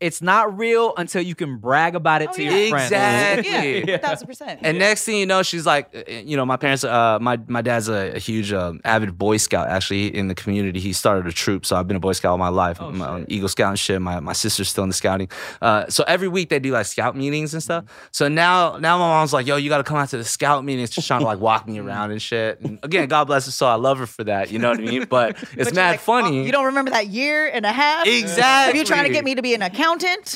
[0.00, 2.50] it's not real until you can brag about it Oh, to yeah.
[2.56, 2.92] your friends.
[2.92, 3.84] Exactly.
[3.88, 4.60] Yeah, a thousand percent.
[4.62, 7.62] And next thing you know, she's like, uh, you know, my parents, uh, my my
[7.62, 9.68] dad's a, a huge um, avid Boy Scout.
[9.68, 12.38] Actually, in the community, he started a troop, so I've been a Boy Scout all
[12.38, 12.78] my life.
[12.80, 13.32] Oh, I'm on shit.
[13.32, 14.02] Eagle Scout and shit.
[14.02, 15.28] My my sister's still in the scouting.
[15.62, 17.84] Uh, so every week they do like scout meetings and stuff.
[18.12, 20.64] So now now my mom's like, yo, you got to come out to the scout
[20.64, 22.60] meetings, just trying to like walk me around and shit.
[22.60, 23.68] And again, God bless her soul.
[23.70, 24.50] I love her for that.
[24.50, 25.04] You know what I mean?
[25.04, 26.40] But it's But mad like, funny.
[26.40, 28.06] oh, you don't remember that year and a half?
[28.06, 28.72] Exactly.
[28.72, 29.85] Are you're trying to get me to be an accountant?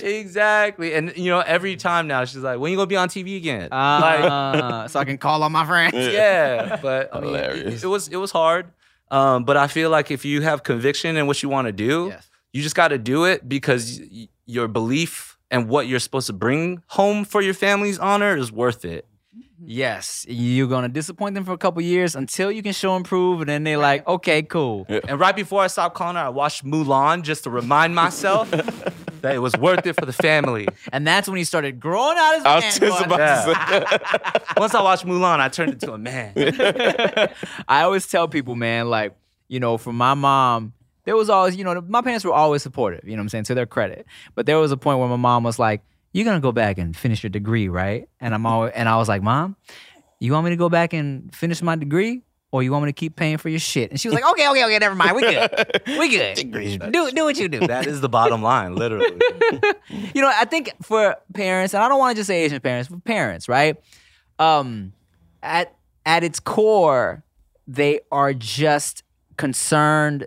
[0.03, 0.95] Exactly.
[0.95, 3.69] And you know, every time now she's like, when you gonna be on TV again?
[3.71, 5.95] like, Uh, so I can call on my friends.
[5.97, 8.67] yeah, but I mean, it, it was it was hard.
[9.11, 12.09] Um, but I feel like if you have conviction in what you want to do,
[12.11, 12.31] Yes.
[12.53, 16.33] you just got to do it because y- your belief and what you're supposed to
[16.33, 19.07] bring home for your family's honor is worth it.
[19.61, 19.71] Mm-hmm.
[19.71, 23.41] Yes, you're gonna disappoint them for a couple years until you can show and prove,
[23.41, 24.87] and then they're like, okay, cool.
[24.89, 28.51] And right before I stopped calling her, I watched Mulan just to remind myself
[29.21, 30.67] that it was worth it for the family.
[30.93, 33.13] And that's when he started growing out his I was man just bun.
[33.13, 34.55] about to say.
[34.57, 36.33] Once I watched Mulan, I turned into a man.
[37.69, 39.15] I always tell people, man, like,
[39.49, 40.73] you know, for my mom,
[41.05, 43.45] there was always, you know, my parents were always supportive, you know what I'm saying,
[43.45, 44.07] to their credit.
[44.35, 45.83] But there was a point where my mom was like,
[46.13, 48.09] You're gonna go back and finish your degree, right?
[48.21, 49.57] And I'm always and I was like, Mom,
[50.19, 52.23] you want me to go back and finish my degree?
[52.53, 53.93] Or you want me to keep paying for your shit?
[53.93, 55.15] And she was like, Okay, okay, okay, never mind.
[55.15, 55.83] We good.
[55.87, 56.93] We good.
[56.93, 57.61] Do do what you do.
[57.61, 59.07] That is the bottom line, literally.
[59.89, 62.89] you know, I think for parents, and I don't want to just say Asian parents,
[62.89, 63.77] for parents, right?
[64.41, 64.95] Um,
[65.45, 67.23] at at its core,
[67.69, 69.05] they are just
[69.37, 70.27] concerned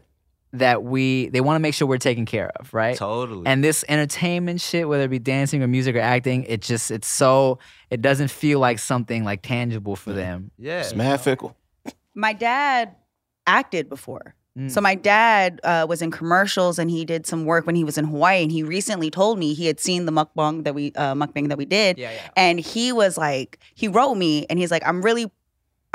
[0.54, 2.95] that we they want to make sure we're taken care of, right?
[2.95, 3.45] Totally.
[3.47, 7.08] And this entertainment shit, whether it be dancing or music or acting, it just it's
[7.08, 10.51] so it doesn't feel like something like tangible for them.
[10.58, 10.80] yeah.
[10.82, 11.56] It's mad fickle.
[12.16, 12.95] My dad
[13.47, 14.36] acted before.
[14.58, 14.70] Mm.
[14.70, 17.97] So my dad uh, was in commercials and he did some work when he was
[17.97, 18.43] in Hawaii.
[18.43, 21.58] And he recently told me he had seen the mukbang that we uh, mukbang that
[21.58, 22.30] we did, Yeah, yeah.
[22.38, 25.32] and he was like, he wrote me and he's like, I'm really,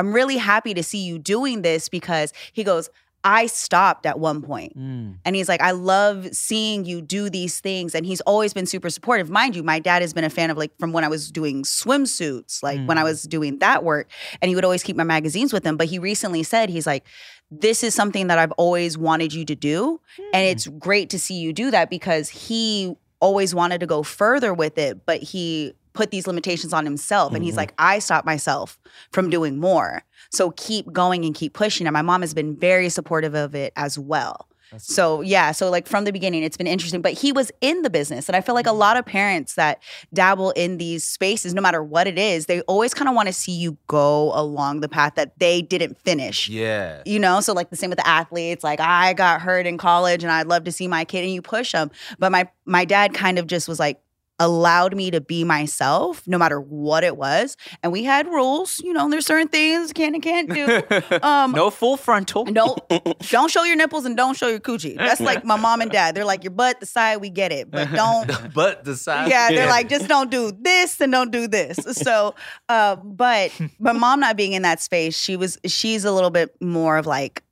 [0.01, 2.91] I'm really happy to see you doing this because he goes,
[3.25, 4.79] I stopped at one point.
[4.79, 5.17] Mm.
[5.25, 7.95] And he's like, I love seeing you do these things.
[7.95, 9.29] And he's always been super supportive.
[9.29, 11.65] Mind you, my dad has been a fan of like from when I was doing
[11.65, 13.05] swimsuits, like when I Mm.
[13.05, 14.09] was doing that work.
[14.41, 15.77] And he would always keep my magazines with him.
[15.77, 17.05] But he recently said, he's like,
[17.51, 20.01] this is something that I've always wanted you to do.
[20.33, 20.53] And Mm.
[20.53, 24.79] it's great to see you do that because he always wanted to go further with
[24.79, 27.35] it, but he put these limitations on himself.
[27.35, 27.59] And he's Mm-hmm.
[27.59, 28.79] like, I stopped myself
[29.11, 30.05] from doing more.
[30.31, 31.87] So keep going and keep pushing.
[31.87, 34.49] And my mom has been very supportive of it as well.
[34.77, 37.01] So yeah, so like from the beginning, it's been interesting.
[37.01, 38.79] But he was in the business, and I feel like a mm-hmm.
[38.79, 42.93] lot of parents that dabble in these spaces, no matter what it is, they always
[42.93, 46.49] kind of want to see you go along the path that they didn't finish.
[46.49, 47.03] Yeah.
[47.07, 48.63] You know, so like the same with the athletes.
[48.63, 51.41] Like I got hurt in college, and I'd love to see my kid, and you
[51.41, 51.91] push them.
[52.19, 54.01] But my my dad kind of just was like
[54.41, 57.57] allowed me to be myself, no matter what it was.
[57.83, 58.79] And we had rules.
[58.79, 60.83] You know, there's certain things can and can't do.
[61.23, 62.45] Um, No full frontal.
[62.47, 62.77] no,
[63.31, 64.97] don't show your nipples and don't show your coochie.
[64.97, 66.15] That's like my mom and dad.
[66.15, 68.31] They're like your butt, the side, we get it, but don't.
[68.55, 71.77] but the side Yeah, they're like just don't do this and don't do this.
[71.79, 72.35] So,
[72.69, 76.55] uh, but my mom not being in that space, she was she's a little bit
[76.61, 77.43] more of like,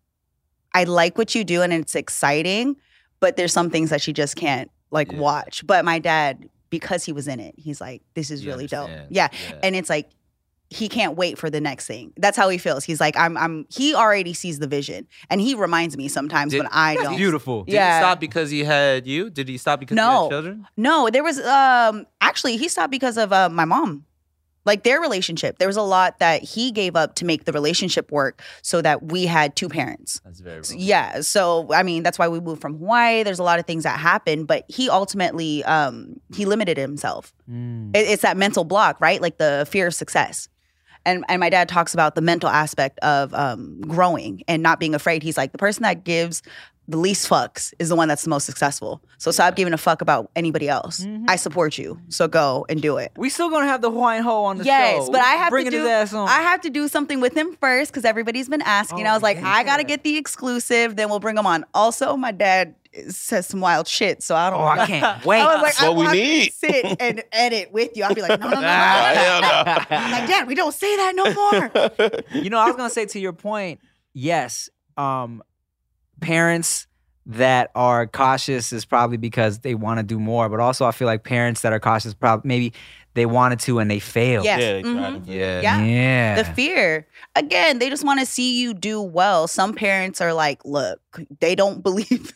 [0.75, 2.77] I like what you do and it's exciting,
[3.21, 5.19] but there's some things that she just can't like Yeah.
[5.19, 5.67] watch.
[5.67, 8.89] But my dad, because he was in it, he's like, this is You really dope.
[8.89, 9.59] Yeah, Yeah.
[9.63, 10.11] and it's like
[10.69, 12.13] he can't wait for the next thing.
[12.17, 12.83] That's how he feels.
[12.83, 13.67] He's like, I'm, I'm.
[13.71, 17.17] He already sees the vision, and he reminds me sometimes Did- when I don't.
[17.17, 17.63] beautiful.
[17.63, 17.99] Did Yeah.
[17.99, 19.31] he stop because he had you?
[19.31, 20.23] Did he stop because he No.
[20.25, 20.67] had children?
[20.77, 24.06] No, there was um actually he stopped because of uh, my mom.
[24.67, 25.59] Like their relationship.
[25.59, 29.05] There was a lot that he gave up to make the relationship work so that
[29.05, 30.21] we had two parents.
[30.25, 31.21] That's very Yeah.
[31.23, 33.23] So I mean, that's why we moved from Hawaii.
[33.23, 37.33] There's a lot of things that happened, but he ultimately um he limited himself.
[37.51, 37.97] Mm.
[37.97, 39.23] It- it's that mental block, right?
[39.23, 40.49] Like the fear of success.
[41.05, 44.95] And and my dad talks about the mental aspect of um growing and not being
[44.95, 45.23] afraid.
[45.23, 46.43] He's like the person that gives
[46.89, 49.03] the least fucks is the one that's the most successful.
[49.19, 51.01] So stop giving a fuck about anybody else.
[51.01, 51.25] Mhm.
[51.29, 51.99] I support you.
[52.09, 53.13] So go and do it.
[53.17, 55.01] We still gonna have the Hawaiian Ho on the Yes, show.
[55.01, 56.29] Yes, but I have to do- his ass on.
[56.29, 59.07] I have to do something with him first because everybody's been asking.
[59.07, 60.97] Oh, I was like, I gotta get the exclusive.
[60.97, 61.65] Then we'll bring him on.
[61.75, 62.75] Also, my dad
[63.11, 64.61] says some wild shit, so I don't.
[64.61, 65.41] oh, I can't wait.
[65.41, 66.47] I was like, That's I what we want need.
[66.47, 68.05] to sit and edit with you.
[68.05, 68.61] I'll be like, no, no, no, no.
[68.63, 68.69] no.
[68.69, 69.85] Hell no.
[69.91, 72.13] I'm like, Dad, we don't say that no more.
[72.43, 73.81] you know, I was gonna say to your point,
[74.15, 75.43] yes, um,
[76.21, 76.87] parents
[77.27, 81.07] that are cautious is probably because they want to do more, but also I feel
[81.07, 82.73] like parents that are cautious probably maybe
[83.15, 84.45] they wanted to and they failed.
[84.45, 84.61] Yes.
[84.61, 85.27] Yeah, they tried mhm.
[85.27, 85.61] Yeah.
[85.63, 85.85] Yeah.
[85.85, 86.35] Yeah.
[86.37, 87.09] The fear.
[87.35, 89.49] Again, they just want to see you do well.
[89.49, 91.01] Some parents are like, look,
[91.41, 92.33] they don't believe.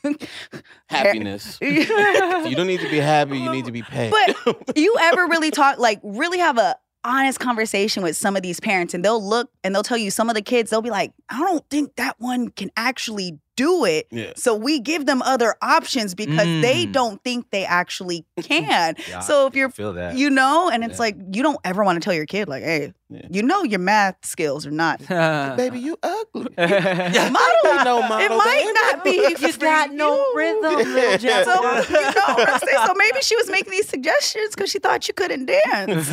[0.87, 1.59] Happiness.
[1.61, 3.39] you don't need to be happy.
[3.39, 4.11] You need to be paid.
[4.11, 8.61] But you ever really talk like really have a honest conversation with some of these
[8.61, 11.15] parents and they'll look and they'll tell you some of the kids they'll be like
[11.31, 14.33] i don't think that one can actually do it yeah.
[14.37, 16.93] so we give them other options because they Mm.
[16.93, 20.17] don't think they actually can Yeah, so if you're feel that.
[20.17, 21.07] you know and it's Yeah.
[21.07, 23.27] like you don't ever want to tell your kid like hey Yeah.
[23.31, 24.97] you know your math skills are not
[25.63, 26.47] Baby, you ugly.
[26.57, 27.29] yeah.
[27.39, 28.73] modeling no it model, might baby.
[28.81, 29.11] not be
[29.47, 31.45] You for got no rhythm, little Jeff.
[31.45, 31.55] so
[31.99, 36.09] you know so maybe she was making these suggestions because she thought you couldn't dance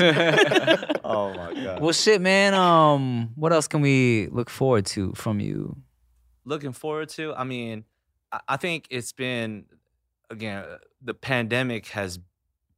[1.04, 1.82] oh my god.
[1.82, 2.54] Well, shit, man.
[2.54, 5.76] Um, what else can we look forward to from you?
[6.48, 7.84] Looking forward to i mean
[8.32, 9.66] I- think it's been
[10.30, 10.78] again uh,
[11.10, 12.20] the pandemic has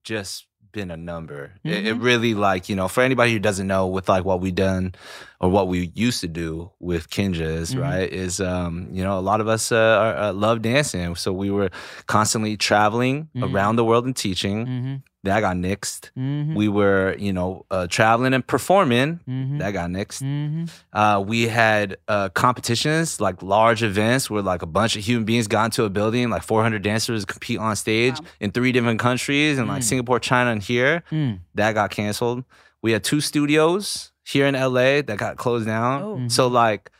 [0.03, 3.87] just been a number it, it really like you know for anybody who doesn't know
[3.87, 4.93] with like what we done
[5.41, 7.81] or what we used to do with kinja is Mhm.
[7.81, 11.33] right is um you know a lot of us uh, are, uh, love dancing so
[11.33, 11.69] we were
[12.05, 13.51] constantly traveling Mhm.
[13.51, 14.95] around the world and teaching Mm-hmm.
[15.23, 16.55] That got nixed Mm-hmm.
[16.55, 19.57] we were you know uh, traveling and performing mm-hmm.
[19.57, 20.65] that got nixed mm-hmm.
[20.97, 25.47] uh, we had uh, competitions, like large events where like a bunch of human beings
[25.47, 28.25] got into a building, like 400 dancers compete on stage Wow.
[28.39, 29.83] in three different countries, and like Mm.
[29.83, 31.03] Singapore, China, and here.
[31.11, 31.39] Mm.
[31.55, 32.43] That got canceled.
[32.81, 36.01] We had two studios here in LA that got closed down.
[36.03, 36.27] Oh.
[36.29, 36.91] So like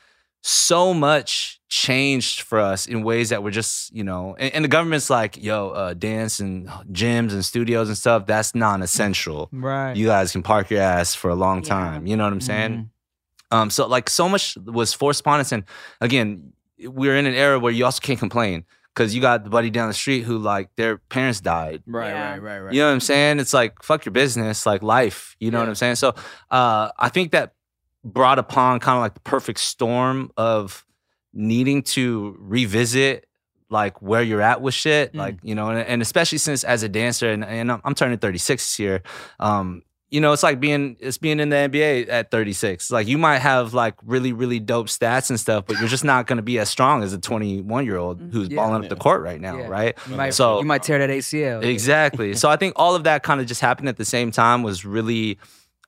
[0.42, 4.70] so much changed for us in ways that were just you know and, and the
[4.70, 9.96] government's like yo uh, dance and gyms and studios and stuff that's non-essential Right.
[9.96, 11.70] you guys can park your ass for a long Yeah.
[11.70, 12.72] time you know what i'm saying
[13.52, 13.56] Mhm.
[13.58, 15.64] um, so like so much was forced upon us, and
[16.02, 18.64] again, we're in an era where you also can't complain
[18.94, 21.82] because you got the buddy down the street who like their parents died.
[21.88, 22.30] Right, Yeah.
[22.32, 22.74] right, right, right.
[22.74, 23.40] You know what I'm saying?
[23.40, 25.36] It's like fuck your business, like life.
[25.40, 25.96] You know what I'm saying?
[25.96, 26.10] So
[26.52, 27.54] uh, I think that
[28.14, 30.86] brought upon kind of like the perfect storm of
[31.34, 33.26] needing to revisit
[33.72, 35.18] like where you're at with shit, Mm.
[35.18, 38.18] like you know, and, and especially since as a dancer, and, and I'm, I'm turning
[38.18, 39.03] 36 this year.
[39.39, 42.89] Um, you know, it's like being it's being in the NBA at 36.
[42.89, 46.26] Like you might have like really really dope stats and stuff, but you're just not
[46.26, 48.55] going to be as strong as a 21 year old who's Yeah.
[48.55, 49.68] balling up the court right now, Yeah.
[49.68, 49.95] right?
[50.10, 51.64] You might, So- you might tear that ACL.
[51.64, 52.34] Exactly.
[52.41, 54.84] so I think all of that kind of just happened at the same time was
[54.84, 55.38] really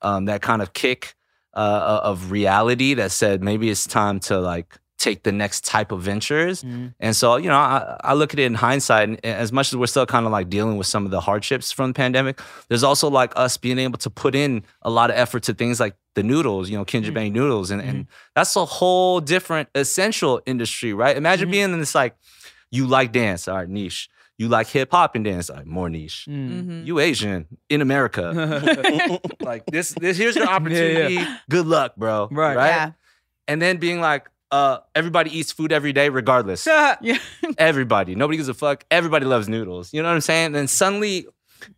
[0.04, 1.16] um, that kind of kick
[1.54, 6.00] uh, of reality that said maybe it's time to like take the next type of
[6.02, 6.62] ventures.
[6.64, 6.94] Mhm.
[7.00, 9.76] And so, you know, I, I look at it in hindsight, and as much as
[9.76, 12.40] we're still kind of like dealing with some of the hardships from the pandemic,
[12.70, 15.80] there's also like us being able to put in a lot of effort to things
[15.80, 17.72] like the noodles, you know, Kinja Bang noodles.
[17.72, 21.18] And, and that's a whole different essential industry, right?
[21.18, 21.52] Imagine Mhm.
[21.52, 22.16] being in this like,
[22.70, 24.08] you like dance, all right, niche.
[24.42, 26.26] You like hip hop and dance, all right, more niche.
[26.28, 26.66] Mm.
[26.66, 26.88] Mhm.
[26.88, 29.20] You Asian in America.
[29.40, 31.20] like this, this here's your opportunity.
[31.48, 32.28] Good luck, bro.
[32.32, 32.58] Right.
[32.58, 32.68] Right.
[32.70, 32.92] Yeah.
[33.48, 36.66] And then being like, uh, everybody eats food every day, regardless.
[37.02, 37.20] Yeah.
[37.60, 38.16] everybody.
[38.16, 38.84] Nobody gives a fuck.
[38.90, 39.94] Everybody loves noodles.
[39.94, 40.48] You know what I'm saying?
[40.48, 41.28] And Then suddenly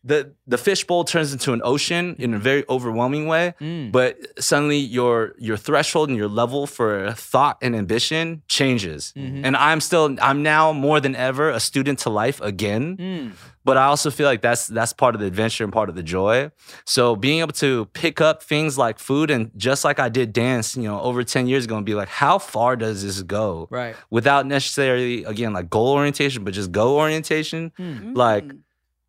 [0.04, 3.54] the the fishbowl turns into an ocean in a very overwhelming way.
[3.62, 3.92] Mm.
[3.92, 9.14] But suddenly your your threshold and your level for thought and ambition changes.
[9.16, 9.42] Mhm.
[9.46, 12.98] And I'm still I'm now more than ever a student to life again.
[12.98, 13.32] Mm.
[13.66, 16.04] But I also feel like that's that's part of the adventure and part of the
[16.04, 16.52] joy.
[16.86, 20.76] So being able to pick up things like food and just like I did dance,
[20.76, 23.68] you know, over 10 years ago and be like, how far does this go?
[23.72, 23.96] Right.
[24.10, 27.72] Without necessarily, again, like goal orientation, but just go orientation.
[27.80, 28.16] Mm.
[28.18, 28.46] Like.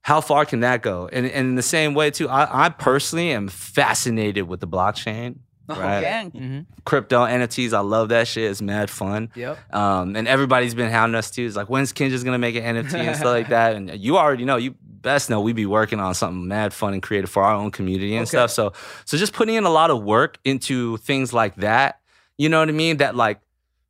[0.04, 1.08] How far can that go?
[1.10, 5.38] And, and in the same way, too, I, I personally am fascinated with the blockchain.
[5.66, 6.02] Right.
[6.02, 6.24] Yeah.
[6.28, 8.50] hmm Crypto NFTs, I love that shit.
[8.50, 9.30] It's mad fun.
[9.34, 9.58] Yep.
[9.74, 11.46] Um, and everybody's been hounding us too.
[11.46, 13.74] It's like, when's Kinjaz gonna make an NFT and stuff like that?
[13.76, 17.02] And you already know, you best know we be working on something mad fun and
[17.02, 18.28] creative for our own community and Okay.
[18.36, 18.50] stuff.
[18.50, 18.74] So,
[19.06, 22.00] so just putting in a lot of work into things like that.
[22.36, 22.98] You know what I mean?
[22.98, 23.40] That like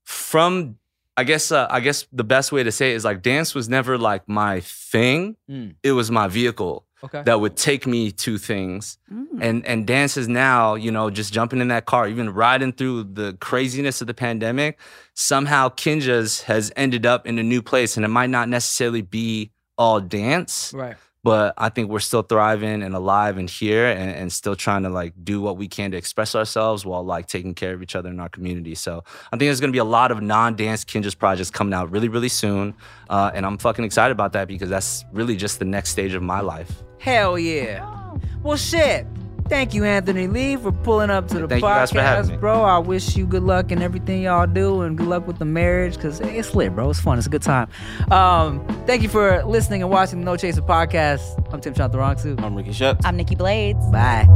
[0.05, 0.79] from,
[1.17, 3.69] I guess, uh, I guess the best way to say it is like dance was
[3.69, 5.37] never like my thing.
[5.51, 5.77] Mm.
[5.83, 7.23] It was my vehicle Okay.
[7.23, 9.27] that would take me to things Mm.
[9.43, 13.05] and and dance is now you know just jumping in that car even riding through
[13.13, 14.79] the craziness of the pandemic
[15.15, 19.51] somehow Kinjaz has ended up in a new place and it might not necessarily be
[19.77, 20.97] all dance right.
[21.25, 24.91] But i think we're still thriving and alive and here and, and still trying to
[24.91, 28.11] like do what we can to express ourselves while like taking care of each other
[28.11, 29.03] in our community so
[29.33, 32.29] i think there's to be a lot of non-dance Kinjaz projects coming out really really
[32.29, 32.75] soon
[33.11, 36.23] uh, and i'm fucking excited about that because that's really just the next stage of
[36.23, 38.17] my life Hell yeah.
[38.43, 39.07] Well, shit.
[39.49, 42.33] Thank you, Anthony Lee, for pulling up to the Thank you guys for having podcast,
[42.33, 42.37] me.
[42.39, 42.63] bro.
[42.63, 45.99] I wish you good luck in everything y'all do, and good luck with the marriage,
[45.99, 46.89] cause it's lit, bro.
[46.91, 47.19] It's fun.
[47.19, 47.69] It's a good time.
[48.11, 51.21] Um, thank you for listening and watching the No Chaser podcast.
[51.53, 52.37] I'm Tim Shot the Wrong too.
[52.39, 53.05] I'm Ricky Shutt.
[53.05, 53.85] I'm Nikki Blades.
[53.91, 54.27] Bye.